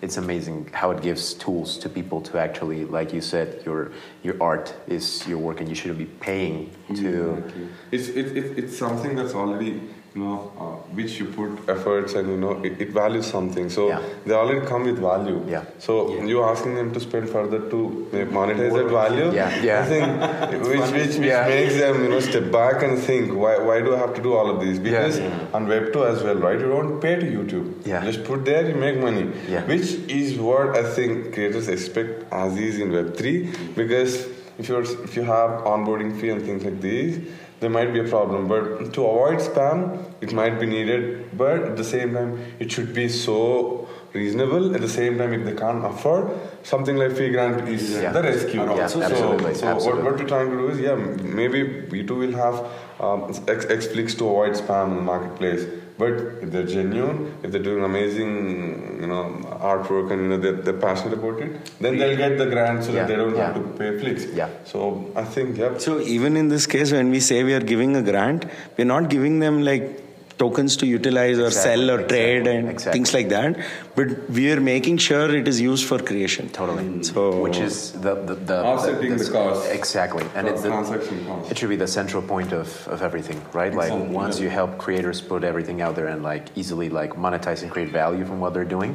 [0.00, 3.90] it's amazing how it gives tools to people to actually like you said your
[4.22, 7.42] your art is your work and you shouldn't be paying to
[7.90, 9.80] It's, it, it, it's something that's already,
[10.14, 13.68] you know, uh, which you put efforts and, you know, it, it values something.
[13.68, 14.02] So Yeah.
[14.26, 15.44] they already come with value.
[15.46, 15.64] Yeah.
[15.78, 19.32] So you're asking them to spend further to uh, monetize that value.
[19.32, 19.82] Yeah, yeah.
[19.82, 21.46] I think which, which, which Yeah.
[21.48, 24.34] makes them, you know, step back and think, why, why do I have to do
[24.34, 24.78] all of this?
[24.78, 25.18] Because
[25.52, 27.86] on Web2 as well, right, you don't pay to YouTube.
[27.86, 28.04] Yeah.
[28.04, 29.30] Just put there, you make money.
[29.48, 29.64] Yeah.
[29.66, 34.26] Which is what I think creators expect as is in Web3 because
[34.58, 37.20] if you're if you have onboarding fee and things like these,
[37.60, 38.48] there might be a problem.
[38.48, 41.36] But to avoid spam, it might be needed.
[41.36, 44.74] But at the same time, it should be so reasonable.
[44.74, 46.30] At the same time, if they can't afford
[46.62, 48.12] something like fee grant is Yeah.
[48.12, 48.60] the rescue.
[48.60, 50.02] Yeah, so, absolutely, so absolutely.
[50.02, 52.64] What, what we're trying to do is, yeah, maybe we too will have
[53.00, 55.64] um, X, X to avoid spam in the marketplace.
[55.98, 60.52] But if they're genuine, if they're doing amazing, you know, artwork and you know they're,
[60.52, 63.54] they're passionate about it, then they'll get the grant so Yeah, that they don't have
[63.54, 64.26] to pay Flix.
[64.26, 64.48] Yeah.
[64.64, 65.78] So I think, yeah.
[65.78, 68.44] So even in this case, when we say we are giving a grant,
[68.76, 70.07] we're not giving them like
[70.38, 72.92] tokens to utilize or Exactly, sell or trade exactly, and exactly.
[72.96, 73.58] things like that.
[73.96, 76.48] But we are making sure it is used for creation.
[76.50, 77.42] totally So mm.
[77.44, 79.70] which is the the, the Offsetting the cost.
[79.78, 81.50] exactly and it's the, Transaction cost.
[81.50, 84.44] it should be the central point of, of everything right like once yeah.
[84.44, 88.24] you help creators put everything out there and like easily like monetize and create value
[88.30, 88.92] from what they're doing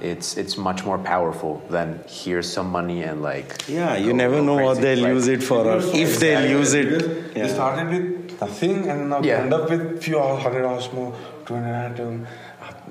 [0.00, 4.36] it's it's much more powerful than here's some money and like yeah, you go- never
[4.40, 5.14] go know what they'll right?
[5.14, 7.34] use it for or if they'll use Because it.
[7.34, 9.42] They started with nothing and now Yeah.
[9.42, 11.12] end up with few hundred hours more,
[11.46, 12.26] two hundred atom,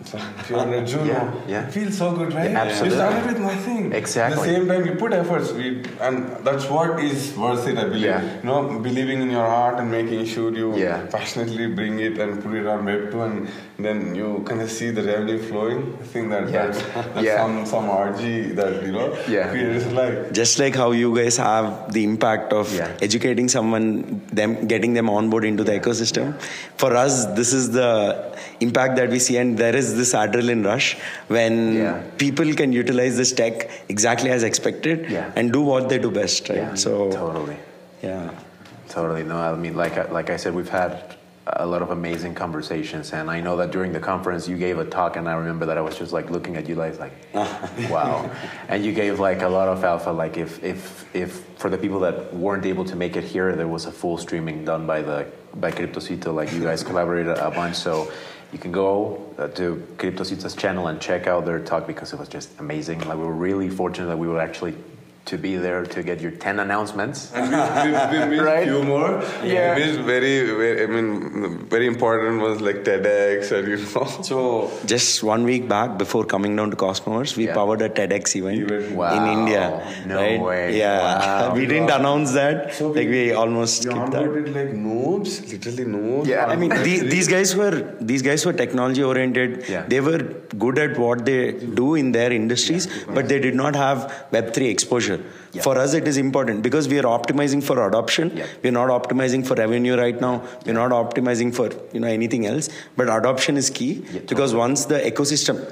[0.04, 1.68] some uh, few hundred joule Yeah, yeah.
[1.68, 2.52] It feels so good, right?
[2.52, 2.90] Yeah, absolutely.
[2.90, 3.94] You started with nothing.
[3.94, 4.38] Exactly.
[4.40, 7.86] At the same time, you put efforts, we, and that's what is worth it, I
[7.86, 8.02] believe.
[8.04, 8.38] Yeah.
[8.38, 11.06] You know, believing in your art and making sure you Yeah.
[11.12, 13.50] passionately bring it and put it on Web2 and
[13.86, 15.98] then you kind of see the revenue flowing.
[16.02, 16.66] I think that Yeah.
[16.68, 16.82] that's,
[17.14, 17.38] that's Yeah.
[17.42, 19.50] some some RG that you know Yeah.
[19.52, 20.32] creators like.
[20.40, 22.90] just like how you guys have the impact of Yeah.
[23.10, 23.88] educating someone
[24.40, 26.34] them getting them on board into the ecosystem
[26.84, 27.90] for us this is the
[28.68, 30.90] impact that we see and there is this adrenaline rush
[31.38, 32.02] when Yeah.
[32.26, 35.32] people can utilize this tech exactly as expected Yeah.
[35.36, 37.58] and do what they do best right Yeah, so totally.
[38.04, 38.30] yeah
[38.92, 39.24] Totally.
[39.30, 40.94] No, I mean, like like I said, we've had
[41.54, 44.86] a lot of amazing conversations, and I know that during the conference you gave a
[44.86, 47.14] talk, and I remember that I was just like looking at you like, like
[47.90, 48.30] wow,
[48.68, 50.12] and you gave like a lot of alpha.
[50.12, 53.68] Like if if if for the people that weren't able to make it here, there
[53.68, 56.34] was a full streaming done by the by Cryptocito.
[56.34, 58.12] Like you guys collaborated a bunch, so.
[58.52, 62.28] You can go uh, to Cryptocito's channel and check out their talk because it was
[62.28, 63.00] just amazing.
[63.02, 64.74] Like we were really fortunate that we were actually
[65.26, 67.32] to be there to get your 10 announcements.
[67.36, 68.64] we, we missed Right?
[68.64, 69.22] few more.
[69.44, 69.76] Yeah.
[69.76, 74.06] We missed very, very, I mean, very important was like TEDx and you know.
[74.30, 77.54] so just one week back before coming down to cosmos we Yeah.
[77.54, 78.96] powered a tedx event Event.
[78.96, 79.14] Wow.
[79.18, 79.64] in india
[80.08, 80.78] No right way.
[80.78, 81.54] yeah Wow.
[81.58, 85.86] we didn't announce that So like we almost we skipped that onboarded like noobs, literally
[85.96, 86.26] noobs.
[86.28, 89.64] Yeah, I mean, these, these guys were these guys were technology oriented.
[89.70, 89.86] Yeah.
[89.94, 90.20] They were
[90.66, 91.40] good at what they
[91.82, 94.00] do in their industries, but they did not have
[94.32, 94.70] Web three
[95.18, 95.62] Yeah.
[95.62, 98.32] For us, it is important because we are optimizing for adoption.
[98.36, 98.46] Yeah.
[98.64, 100.44] We're not optimizing for revenue right now.
[100.66, 102.70] We're not optimizing for you know anything else.
[102.98, 103.94] But adoption is key
[104.28, 105.64] because once the ecosystem.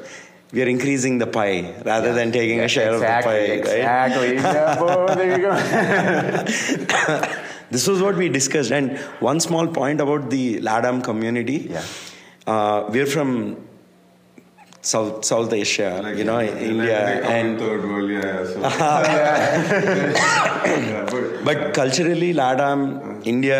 [0.53, 2.13] We are increasing the pie rather Yeah.
[2.13, 3.71] than taking Yeah, a share exactly, of the pie.
[3.71, 4.37] Right?
[4.37, 5.15] Exactly.
[5.17, 7.33] There you go.
[7.71, 8.71] this was what we discussed.
[8.71, 11.67] And one small point about the LATAM community.
[11.69, 11.83] Yeah.
[12.45, 13.57] Uh, we're from
[14.91, 18.45] South South Asia, Like, you know, like, India, like, and third world, yeah.
[18.51, 18.59] So.
[20.91, 23.59] yeah, but, but culturally, LATAM, India,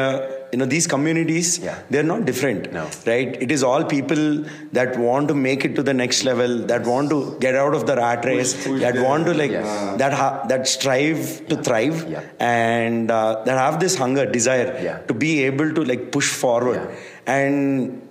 [0.51, 1.77] you know, these communities, Yeah.
[1.89, 2.83] they're not different, No.
[3.05, 3.35] right?
[3.45, 4.45] It is all people
[4.77, 7.85] that want to make it to the next level, that want to get out of
[7.89, 9.97] the rat race, push that their- want to like Yes.
[10.03, 12.21] that ha- that strive to thrive, Yeah.
[12.39, 14.99] and uh, that have this hunger, desire Yeah.
[15.09, 16.81] to be able to like push forward,
[17.25, 18.01] and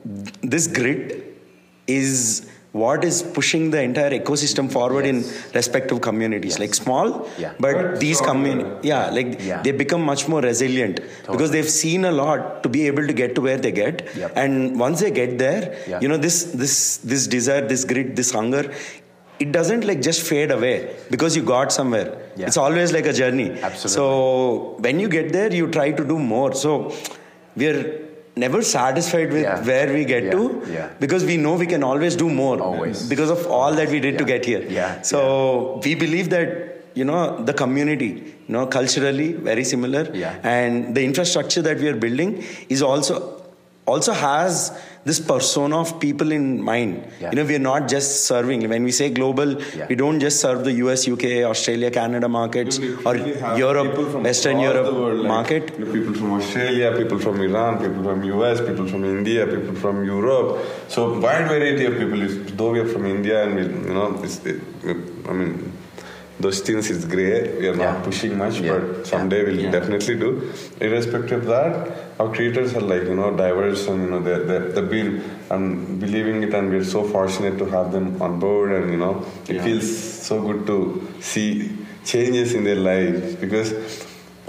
[0.56, 1.06] this grit
[1.86, 2.12] is
[2.82, 5.18] what is pushing the entire ecosystem forward in
[5.58, 7.08] respective communities like small
[7.44, 7.52] Yeah.
[7.64, 8.32] but But these stronger.
[8.32, 9.62] communities yeah like Yeah.
[9.66, 11.00] they become much more resilient
[11.32, 14.32] because they've seen a lot to be able to get to where they get Yep.
[14.44, 15.62] and once they get there
[15.94, 16.00] Yeah.
[16.04, 16.76] you know this this
[17.14, 18.64] this desire this grit this hunger
[19.44, 20.74] it doesn't like just fade away
[21.14, 22.46] because you got somewhere Yeah.
[22.50, 23.96] it's always like a journey Absolutely.
[23.98, 24.06] so
[24.88, 26.72] when you get there you try to do more so
[27.62, 27.82] we're
[28.42, 29.60] never satisfied with Yeah.
[29.68, 30.30] where we get Yeah.
[30.38, 30.88] to Yeah.
[31.00, 33.02] because we know we can always do more Always.
[33.12, 35.00] because of all that we did to get here Yeah.
[35.10, 36.50] so we believe that
[36.94, 40.34] you know the community you know culturally very similar Yeah.
[40.56, 42.34] and the infrastructure that we are building
[42.68, 43.16] is also
[43.94, 44.60] also has
[45.08, 46.92] this persona of people in mind
[47.22, 47.30] Yeah.
[47.30, 49.86] you know we are not just serving when we say global Yeah.
[49.90, 53.14] we don't just serve the us uk australia canada markets or
[53.66, 53.92] europe
[54.28, 58.02] western europe the world, like, market you know, people from Australia, people from Iran, people
[58.08, 60.48] from US, people from India, people from Europe.
[60.94, 62.20] So wide variety of people.
[62.26, 64.60] Is, though we are from India and we, you know, it's, it,
[65.30, 65.72] I mean,
[66.44, 67.44] those things is great.
[67.60, 67.86] We are Yeah.
[67.88, 68.72] not pushing much, Yeah.
[68.78, 69.70] but someday we'll Yeah.
[69.78, 70.30] definitely do.
[70.80, 71.74] Irrespective of that,
[72.18, 75.98] our creators are like you know diverse and you know they're, they're, they've been um,
[75.98, 78.72] believing it, and we're so fortunate to have them on board.
[78.72, 79.64] And you know, it Yeah.
[79.64, 79.88] feels
[80.28, 83.72] so good to see changes in their lives because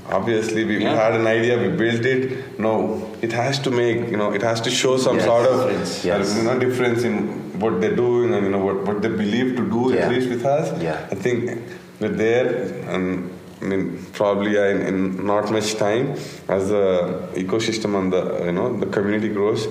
[0.09, 2.73] obviously we, we had an idea we built it no
[3.21, 5.25] it has to make you know it has to show some Yes.
[5.25, 6.37] sort of Difference, uh, yes.
[6.37, 7.15] you know difference in
[7.59, 10.01] what they're doing and you know what, what they believe to do Yeah.
[10.05, 10.99] at least with us Yeah.
[11.11, 11.59] i think
[11.99, 12.47] we're there
[12.93, 13.29] and
[13.61, 16.11] I mean, probably in, in not much time,
[16.47, 19.67] as the ecosystem and the you know the community grows,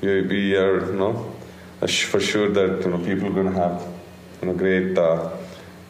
[0.00, 1.32] we, we are you know
[1.86, 3.82] for sure that you know people are going to have
[4.42, 5.30] you know great uh,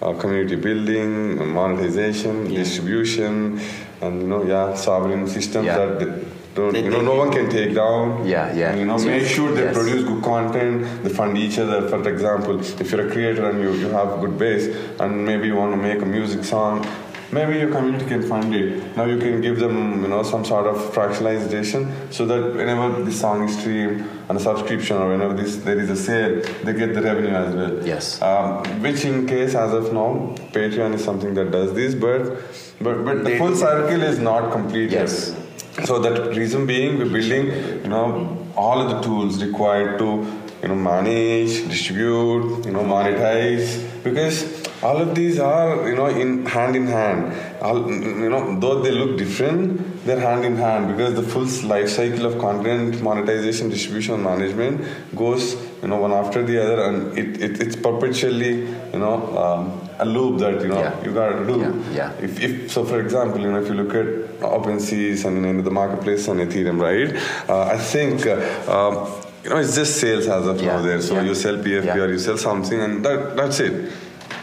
[0.02, 3.58] uh, community building, monetization, distribution,
[4.02, 5.78] and you know yeah sovereign systems Yeah.
[5.78, 8.26] that don't They you know no one can take down.
[8.26, 8.70] Yeah, yeah.
[8.70, 9.74] And, you know make sure they Yes.
[9.76, 11.02] produce good content.
[11.02, 11.88] They fund each other.
[11.88, 14.66] For example, if you're a creator and you, you have good base
[15.00, 16.84] and maybe you want to make a music song.
[17.30, 18.96] Maybe your community can fund it.
[18.96, 23.12] Now you can give them, you know, some sort of fractionalization, so that whenever the
[23.12, 26.94] song is streamed on a subscription or whenever this there is a sale, they get
[26.94, 27.86] the revenue as well.
[27.86, 28.22] Yes.
[28.22, 32.40] Um, which in case as of now, Patreon is something that does this, but
[32.80, 34.90] but but the full circle is not complete.
[34.90, 35.36] Yes.
[35.84, 37.46] So that reason being, we're building,
[37.84, 40.26] you know, all of the tools required to,
[40.62, 44.42] you know, manage, distribute, you know, monetize, because
[44.82, 47.34] all of these are, you know, in hand in hand.
[47.60, 51.88] All, you know, though they look different, they're hand in hand because the full life
[51.88, 54.84] cycle of content monetization, distribution, management
[55.16, 58.60] goes you know one after the other, and it, it it's perpetually
[58.92, 61.04] you know um, a loop that you know Yeah.
[61.04, 61.58] you gotta do.
[61.60, 62.12] Yeah, yeah.
[62.24, 64.06] If, if so, for example, you know if you look at
[64.40, 67.14] OpenSeas and you know, the marketplace and Ethereum, right?
[67.48, 68.26] Uh, I think.
[68.26, 68.36] Uh,
[68.72, 71.00] um, you know, it's just sales as of Yeah, now there.
[71.00, 73.90] So you sell PFP or you sell something, and that, that's it.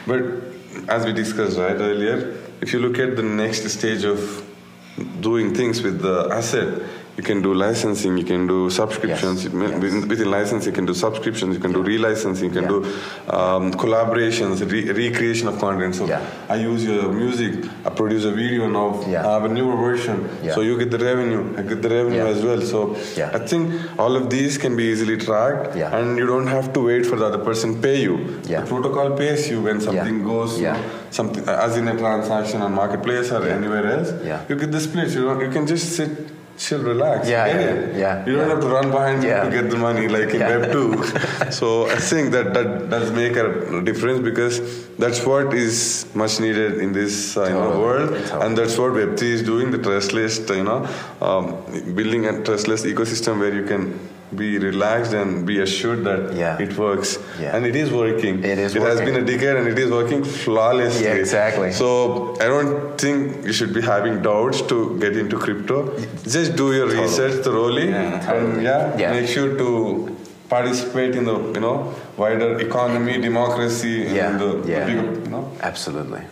[0.07, 0.21] But
[0.87, 4.43] as we discussed right earlier, if you look at the next stage of
[5.19, 6.81] doing things with the asset,
[7.17, 9.43] you can do licensing, you can do subscriptions.
[9.43, 9.81] Yes, You may- yes.
[9.81, 12.67] Within, within licensing, you can do subscriptions, you can do relicensing, you can Yeah.
[12.75, 12.85] do
[13.37, 15.95] um, collaborations, re- recreation of content.
[15.95, 16.19] So Yeah.
[16.49, 17.53] I use your music,
[17.85, 19.27] I produce a video now, Yeah.
[19.27, 20.17] I have a newer version.
[20.43, 20.53] Yeah.
[20.55, 22.33] So you get the revenue, I get the revenue Yeah.
[22.35, 22.61] as well.
[22.61, 23.31] So Yeah.
[23.33, 25.95] I think all of these can be easily tracked, Yeah.
[25.97, 28.15] and you don't have to wait for the other person pay you.
[28.47, 28.61] Yeah.
[28.61, 30.77] The protocol pays you when something goes, Yeah.
[31.11, 34.11] something as in a transaction on marketplace or anywhere else.
[34.23, 34.39] Yeah.
[34.49, 35.15] You get the splits.
[35.15, 36.09] You you can just sit,
[36.57, 37.27] chill, relax.
[37.29, 38.53] Yeah, yeah, yeah, You don't yeah.
[38.53, 39.43] have to run behind Yeah.
[39.43, 40.57] to get the money like in Yeah.
[40.57, 41.03] Web two.
[41.59, 44.61] so I think that that does make a difference because
[44.97, 47.77] that's what is much needed in this uh, Totally.
[47.85, 48.45] world, Totally.
[48.45, 49.71] and that's what Web three is doing.
[49.71, 50.87] The trustless, you know,
[51.21, 51.45] um,
[51.95, 53.99] building a trustless ecosystem where you can
[54.35, 56.57] be relaxed and be assured that Yeah.
[56.65, 57.55] it works Yeah.
[57.55, 60.23] and it is working It is it has been a decade and it is working
[60.23, 61.71] flawlessly Yeah, exactly.
[61.81, 61.89] so
[62.41, 65.77] i don't think you should be having doubts to get into crypto
[66.37, 69.11] just do your research thoroughly and yeah, Yeah.
[69.17, 69.69] make sure to
[70.49, 71.75] participate in the you know
[72.23, 74.79] wider economy democracy Yeah, and the, yeah.
[74.79, 76.23] the bigger, you know Absolutely.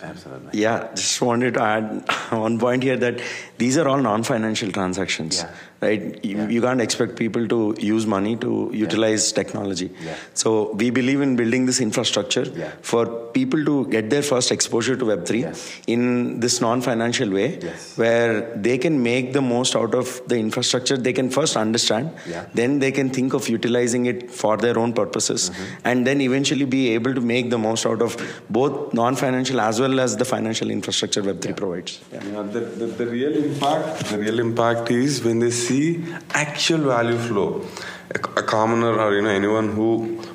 [0.00, 0.60] Absolutely.
[0.62, 1.86] Yeah, just wanted to add
[2.30, 3.16] one point here that
[3.58, 5.50] these are all non-financial transactions, Yeah.
[5.86, 6.24] right?
[6.24, 6.48] You, Yeah.
[6.54, 9.88] you can't expect people to use money to utilize technology.
[10.04, 10.14] Yeah.
[10.42, 12.70] So we believe in building this infrastructure Yeah.
[12.82, 13.02] for
[13.38, 15.64] people to get their first exposure to Web3 Yes.
[15.86, 16.04] in
[16.44, 17.88] this non-financial way, Yes.
[17.96, 18.32] where
[18.68, 20.96] they can make the most out of the infrastructure.
[21.08, 22.44] They can first understand, Yeah.
[22.54, 25.88] then they can think of utilizing it for their own purposes, Mm-hmm.
[25.92, 28.16] and then eventually be able to make the most out of
[28.60, 31.98] both non-financial as well as the financial infrastructure Web3 provides.
[32.12, 32.20] Yeah.
[32.32, 37.18] Yeah, the, the, the real impact, the real impact is when they see actual value
[37.18, 37.64] flow.
[38.10, 39.88] A, a commoner or you know anyone who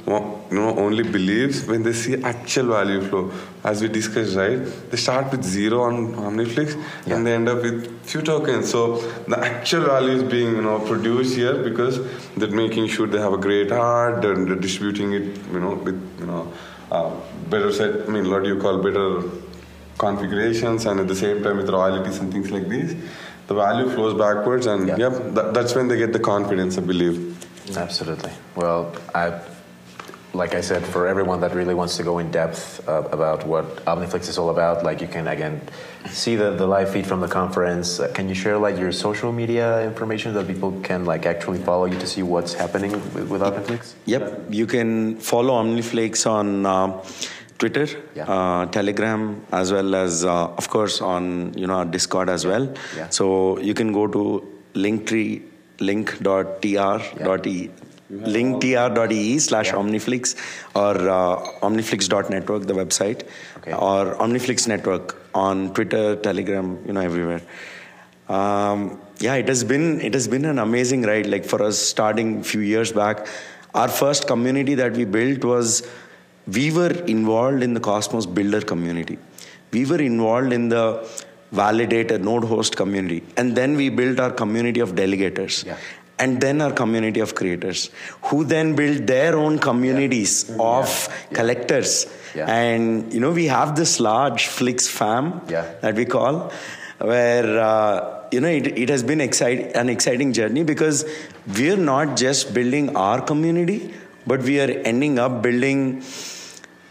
[0.07, 3.31] you know only believes when they see actual value flow.
[3.63, 4.59] As we discussed, right?
[4.91, 6.75] They start with zero on Omniflix
[7.07, 7.15] Yeah.
[7.15, 8.69] and they end up with few tokens.
[8.69, 8.97] So
[9.27, 11.99] the actual value is being you know produced here because
[12.37, 14.21] they're making sure they have a great art.
[14.21, 16.53] They're, they're distributing it you know with you know
[16.91, 17.09] uh,
[17.49, 18.07] better set.
[18.07, 19.23] I mean, what do you call better
[19.97, 22.95] configurations and at the same time with royalties and things like these
[23.47, 24.97] the value flows backwards and Yeah.
[24.97, 27.17] yep that, that's when they get the confidence i believe
[27.77, 28.31] Absolutely.
[28.57, 29.39] Well, I,
[30.33, 33.65] like I said, for everyone that really wants to go in depth uh, about what
[33.85, 35.61] Omniflix is all about, like you can again
[36.09, 38.01] see the, the live feed from the conference.
[38.01, 41.85] Uh, can you share like your social media information that people can like actually follow
[41.85, 43.93] you to see what's happening with, with Omniflix?
[44.07, 47.01] Yep, you can follow Omniflix on uh,
[47.59, 48.25] Twitter, Yeah.
[48.35, 52.67] uh, Telegram, as well as, uh, of course, on you know our Discord as well.
[52.97, 53.09] Yeah.
[53.09, 54.23] So you can go to
[54.73, 55.41] linktree
[55.79, 57.69] link.tr.e
[58.11, 60.35] linktr.ee slash omniflix
[60.75, 61.35] or uh,
[61.67, 63.23] omniflix.network the website
[63.57, 63.73] Okay.
[63.73, 67.41] or omniflix network on twitter telegram you know everywhere
[68.29, 72.39] um, yeah it has been it has been an amazing ride like for us starting
[72.41, 73.25] a few years back
[73.73, 75.81] our first community that we built was
[76.47, 79.17] we were involved in the cosmos builder community
[79.71, 80.83] we were involved in the
[81.53, 85.77] validator node host community and then we built our community of delegators Yeah.
[86.19, 87.89] and then our community of creators
[88.23, 90.89] who then build their own communities of
[91.33, 91.93] collectors
[92.35, 92.49] Yeah.
[92.49, 95.65] and you know we have this large flix fam Yeah.
[95.81, 96.51] that we call
[96.99, 101.05] where uh, you know it, it has been excite, an exciting journey because
[101.57, 103.93] we're not just building our community
[104.27, 106.01] but we are ending up building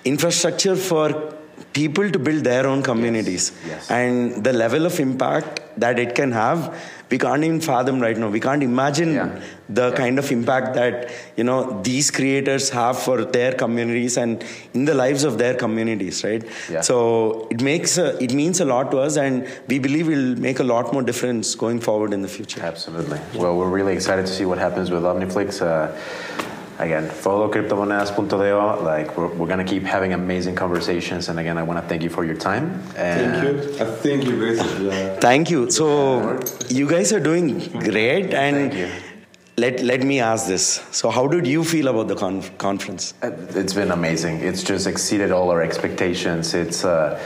[0.05, 1.35] infrastructure for
[1.73, 3.91] people to build their own communities Yes.
[3.91, 6.75] and the level of impact that it can have
[7.11, 9.31] we can't even fathom right now we can't imagine Yeah.
[9.79, 9.97] the Yeah.
[10.01, 14.95] kind of impact that you know these creators have for their communities and in the
[15.03, 16.81] lives of their communities right Yeah.
[16.91, 16.99] so
[17.51, 20.61] it makes a, it means a lot to us and we believe it will make
[20.67, 23.21] a lot more difference going forward in the future Absolutely.
[23.45, 25.63] Well, we're really excited to see what happens with Omniflix.
[25.63, 25.93] Uh,
[26.83, 28.85] again, follow cryptomonedas.do.
[28.85, 31.29] Like, we're, we're going to keep having amazing conversations.
[31.29, 32.83] And again, I want to thank you for your time.
[32.97, 34.37] And thank you i thank you
[34.91, 35.19] guys.
[35.21, 35.71] Thank you.
[35.71, 38.89] So you guys are doing great, and Thank you.
[39.57, 40.83] let let me ask this.
[40.91, 43.15] So how did you feel about the con- conference?
[43.23, 43.31] Uh,
[43.63, 44.41] It's been amazing.
[44.41, 46.55] It's just exceeded all our expectations.
[46.55, 47.19] It's uh,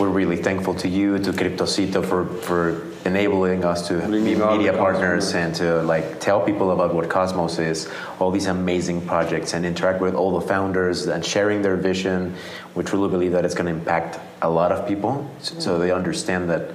[0.00, 2.62] we're really thankful to you, to Cryptocito, for for
[3.06, 7.58] enabling us to Bringing be media partners and to like tell people about what Cosmos
[7.58, 7.88] is,
[8.18, 12.34] all these amazing projects, and interact with all the founders and sharing their vision.
[12.74, 15.90] We truly believe that it's going to impact a lot of people, s- so they
[15.92, 16.70] understand that,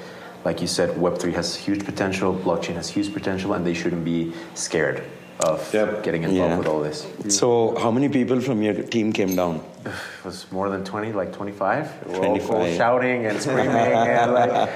[0.46, 4.04] like you said, Web three has huge potential, blockchain has huge potential, and they shouldn't
[4.06, 5.04] be scared
[5.44, 6.04] of Yep.
[6.04, 6.58] getting involved Yeah.
[6.58, 7.06] with all this.
[7.30, 9.62] So, how many people from your team came down?
[9.86, 9.92] It
[10.26, 11.88] was more than 20, like 25.
[12.08, 12.40] We're all
[12.78, 14.70] shouting and screaming and like.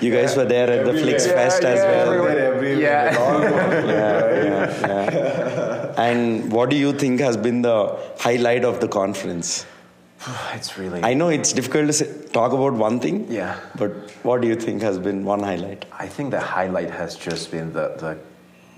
[0.00, 2.12] You guys were there at the Flix Yeah, Fest as yeah, well.
[2.28, 2.72] everywhere.
[2.78, 3.16] Yeah.
[5.98, 9.66] And what do you think has been the highlight of the conference?
[10.54, 11.02] It's really.
[11.02, 13.26] I know it's difficult to say, talk about one thing.
[13.28, 13.56] Yeah.
[13.76, 13.90] But
[14.22, 15.84] what do you think has been one highlight?
[15.98, 18.16] I think the highlight has just been the, the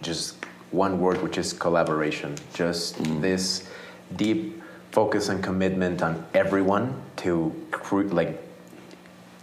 [0.03, 0.37] just
[0.75, 2.35] one word, which is collaboration.
[2.53, 3.69] Just this
[4.17, 8.41] deep focus and commitment on everyone to cre- like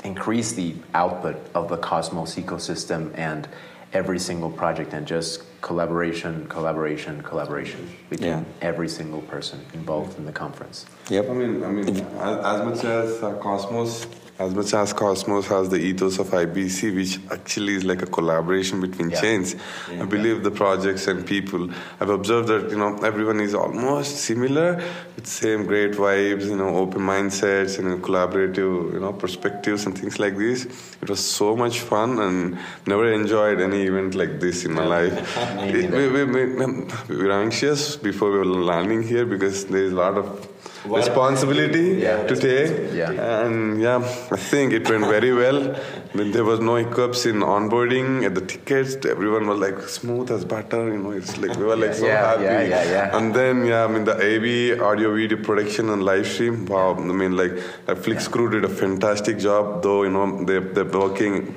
[0.04, 3.48] increase the output of the Cosmos ecosystem and
[3.94, 8.44] every single project, and just collaboration, collaboration, collaboration between Yeah.
[8.62, 10.86] every single person involved in the conference.
[11.10, 11.30] Yep.
[11.30, 14.06] I mean, I mean, as, as much as uh, Cosmos,
[14.40, 18.82] as much as Cosmos has the ethos of IBC, which actually is like a collaboration
[18.82, 19.22] between Yeah.
[19.22, 19.56] chains,
[19.90, 21.70] I believe the projects and people.
[22.00, 24.82] I've observed that you know everyone is almost similar
[25.16, 29.86] with same great vibes, you know, open mindsets and you know, collaborative, you know, perspectives
[29.86, 30.66] and things like this.
[31.02, 32.58] It was so much fun, and
[32.88, 35.14] never enjoyed any event like this in my life.
[35.74, 36.46] we, we, we,
[37.10, 40.48] we were anxious before we were landing here because there is a lot of
[40.86, 42.24] responsibility Yeah.
[42.28, 42.94] to take.
[42.94, 43.42] Yeah.
[43.46, 43.98] And yeah,
[44.32, 45.60] I think it went very well.
[45.76, 48.96] I mean, there was no hiccups in onboarding at the tickets.
[49.06, 50.84] Everyone was like smooth as butter.
[50.94, 52.44] You know, it's like we were like so Yeah, happy.
[52.44, 53.18] yeah, yeah, yeah.
[53.18, 56.66] And then yeah, I mean the AV audio video production and live stream.
[56.66, 56.96] Wow.
[56.96, 57.54] I mean like
[58.04, 59.84] Flix Crew did a fantastic job.
[59.84, 61.56] Though you know they they're working.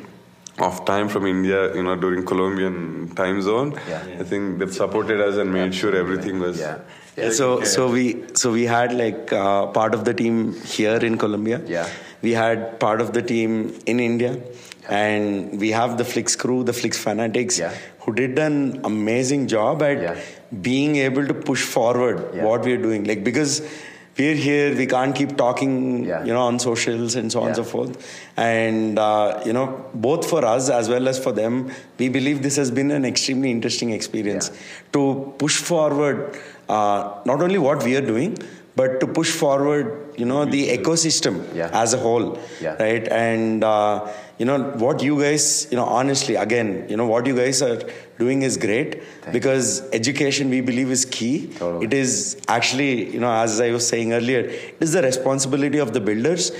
[0.60, 3.74] Off time from India, you know, during Colombian time zone.
[3.88, 4.20] Yeah.
[4.20, 6.60] I think they've supported us and made sure everything was.
[6.60, 6.76] Yeah.
[7.16, 11.16] Yeah, so so we so we had like uh, part of the team here in
[11.16, 11.60] Colombia.
[11.66, 11.88] Yeah.
[12.22, 14.36] We had part of the team in India,
[14.88, 17.72] and we have the Flix crew, the Flix fanatics, Yeah.
[18.00, 20.16] who did an amazing job at Yeah.
[20.68, 22.44] being able to push forward Yeah.
[22.44, 23.04] what we're doing.
[23.04, 23.60] Like because
[24.18, 25.76] we're here, we can't keep talking,
[26.08, 26.24] Yeah.
[26.24, 27.94] you know, on socials and so on and so forth.
[28.48, 29.66] And uh, you know,
[30.08, 33.50] both for us as well as for them, we believe this has been an extremely
[33.50, 34.50] interesting experience
[34.92, 35.06] to
[35.38, 36.38] push forward
[36.68, 38.36] uh, not only what we are doing,
[38.76, 41.70] but to push forward, you know, the ecosystem Yeah.
[41.72, 42.74] as a whole, Yeah.
[42.82, 43.06] right?
[43.08, 44.08] And uh,
[44.38, 47.78] you know what you guys, you know, honestly, again, you know what you guys are
[48.18, 51.50] doing is great Thank because education we believe is key.
[51.58, 51.86] Totally.
[51.86, 55.92] It is actually, you know, as I was saying earlier, it is the responsibility of
[55.92, 56.50] the builders.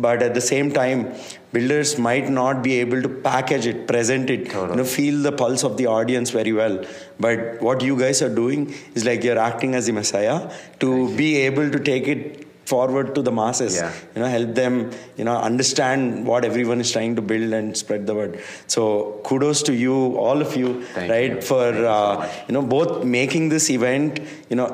[0.00, 1.14] But at the same time,
[1.52, 5.64] builders might not be able to package it, present it, you know, feel the pulse
[5.64, 6.84] of the audience very well.
[7.18, 11.36] But what you guys are doing is like you're acting as the messiah to be
[11.36, 13.92] able to take it forward to the masses Yeah.
[14.14, 14.74] you know help them
[15.18, 18.34] you know understand what everyone is trying to build and spread the word
[18.74, 18.82] so
[19.28, 19.96] kudos to you
[20.26, 21.42] all of you Thank right you.
[21.50, 24.68] for Thank you so uh, you know both making this event you know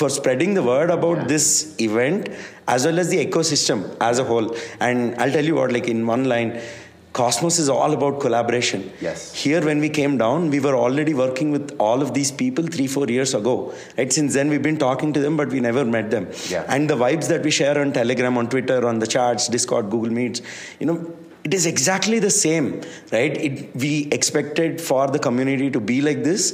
[0.00, 1.28] for spreading the word about Yeah.
[1.34, 1.46] this
[1.88, 2.28] event
[2.76, 3.78] as well as the ecosystem
[4.08, 4.48] as a whole
[4.86, 6.50] and i'll tell you what like in one line
[7.12, 9.32] cosmos is all about collaboration Yes.
[9.34, 12.86] here when we came down we were already working with all of these people 3
[12.86, 13.54] 4 years ago
[13.96, 16.64] right since then we've been talking to them but we never met them Yeah.
[16.68, 20.12] and the vibes that we share on telegram on twitter on the chats discord google
[20.20, 20.42] meets
[20.80, 20.98] you know
[21.44, 22.66] it is exactly the same
[23.12, 26.44] right it, we expected for the community to be like this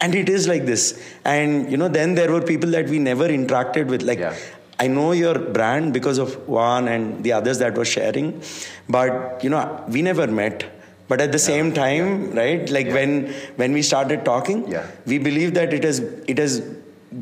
[0.00, 0.84] and it is like this
[1.24, 4.34] and you know then there were people that we never interacted with like Yeah.
[4.82, 8.42] I know your brand because of Juan and the others that were sharing,
[8.88, 10.64] but you know we never met.
[11.08, 12.68] But at the same time, right?
[12.70, 13.14] Like when
[13.62, 14.86] when we started talking, Yeah.
[15.12, 15.98] we believe that it has
[16.34, 16.60] it has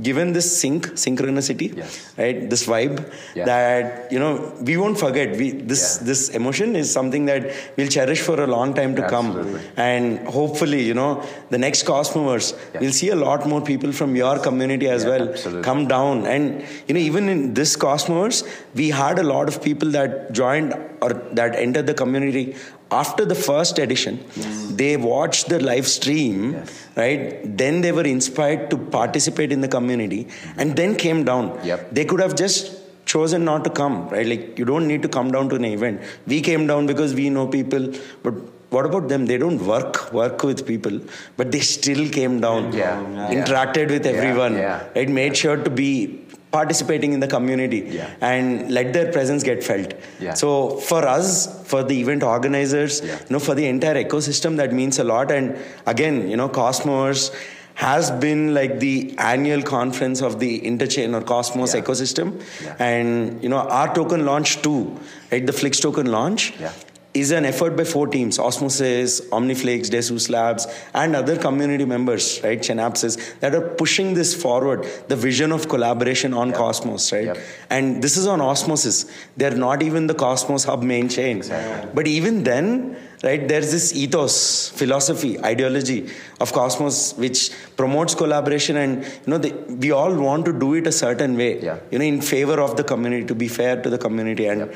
[0.02, 1.92] given this sync synchronicity, Yes.
[2.18, 2.48] right?
[2.50, 2.96] This vibe
[3.34, 3.44] Yeah.
[3.46, 5.36] that you know we won't forget.
[5.40, 6.06] We this Yeah.
[6.08, 9.52] this emotion is something that we'll cherish for a long time to Absolutely.
[9.54, 14.14] come, and hopefully, you know, the next Cosmoverse, we'll see a lot more people from
[14.14, 15.62] your community as Yeah, well absolutely.
[15.70, 18.44] come down and you know even in this cosmos
[18.80, 22.44] we had a lot of people that joined or that entered the community
[22.90, 24.14] after the first edition
[24.80, 26.70] they watched the live stream Yes.
[27.00, 27.22] right
[27.62, 30.20] then they were inspired to participate in the community
[30.56, 31.90] and then came down Yep.
[31.96, 32.62] they could have just
[33.12, 36.00] chosen not to come right like you don't need to come down to an event
[36.26, 37.84] we came down because we know people
[38.22, 38.34] but
[38.74, 40.96] what about them they don't work work with people
[41.38, 42.96] but they still came down Yeah.
[43.18, 43.36] Yeah.
[43.36, 44.82] interacted with everyone yeah.
[44.96, 45.90] right made sure to be
[46.50, 48.08] participating in the community Yeah.
[48.20, 49.92] and let their presence get felt.
[50.20, 50.34] Yeah.
[50.34, 53.12] So for us, for the event organizers, Yeah.
[53.12, 55.30] you know, for the entire ecosystem, that means a lot.
[55.30, 57.30] And again, you know, Cosmos
[57.74, 62.32] has been like the annual conference of the interchain or Cosmos ecosystem.
[62.78, 64.96] And you know, our token launch too,
[65.30, 65.46] right?
[65.46, 66.72] The Flix token launch Yeah.
[67.14, 72.60] Is an effort by four teams Osmosis, Omniflix, Desus Labs, and other community members, right?
[72.60, 77.24] Synapses that are pushing this forward, the vision of collaboration on Cosmos, right?
[77.24, 77.38] Yep.
[77.70, 79.10] And this is on Osmosis.
[79.36, 81.38] They're not even the Cosmos Hub main chain.
[81.38, 81.90] Exactly.
[81.94, 86.08] But even then, right, there's this ethos, philosophy, ideology
[86.40, 90.86] of Cosmos which promotes collaboration and you know they, we all want to do it
[90.86, 91.78] a certain way Yeah.
[91.90, 94.70] you know in favor of the community to be fair to the community and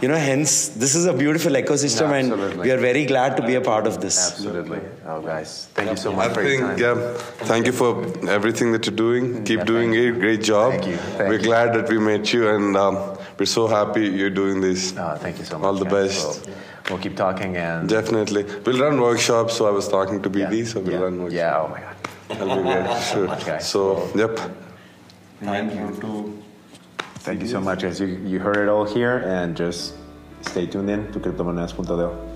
[0.00, 3.54] you know hence this is a beautiful ecosystem and we are very glad to be
[3.56, 4.80] a part of this Absolutely.
[5.06, 6.98] Oh, guys, thank you so I much for your think, time.
[6.98, 7.14] yeah,
[7.50, 7.90] thank you for
[8.28, 9.42] everything that you're doing.
[9.44, 10.20] Keep Yeah, doing thank it.
[10.20, 10.72] Great job.
[10.72, 10.96] Thank you.
[10.96, 11.42] Thank we're you.
[11.50, 14.94] glad that we met you, and um, we're so happy you're doing this.
[14.98, 15.66] Oh, thank you so much.
[15.66, 16.36] All the guys.
[16.36, 16.48] best.
[16.88, 18.44] We'll, we'll keep talking and Definitely.
[18.64, 19.56] We'll run workshops.
[19.56, 21.34] So I was talking to BD, yeah, so we'll yeah, run workshops.
[21.34, 21.58] yeah.
[21.58, 21.96] Oh my God.
[22.28, 23.02] That'll be great.
[23.02, 23.26] Sure.
[23.34, 23.68] much, guys.
[23.68, 24.38] So, yep.
[25.40, 26.42] thank you to
[27.20, 28.00] Thank you so much, guys.
[28.00, 29.94] You, you heard it all here, and just
[30.42, 32.27] stay tuned in to cryptomonedas.de.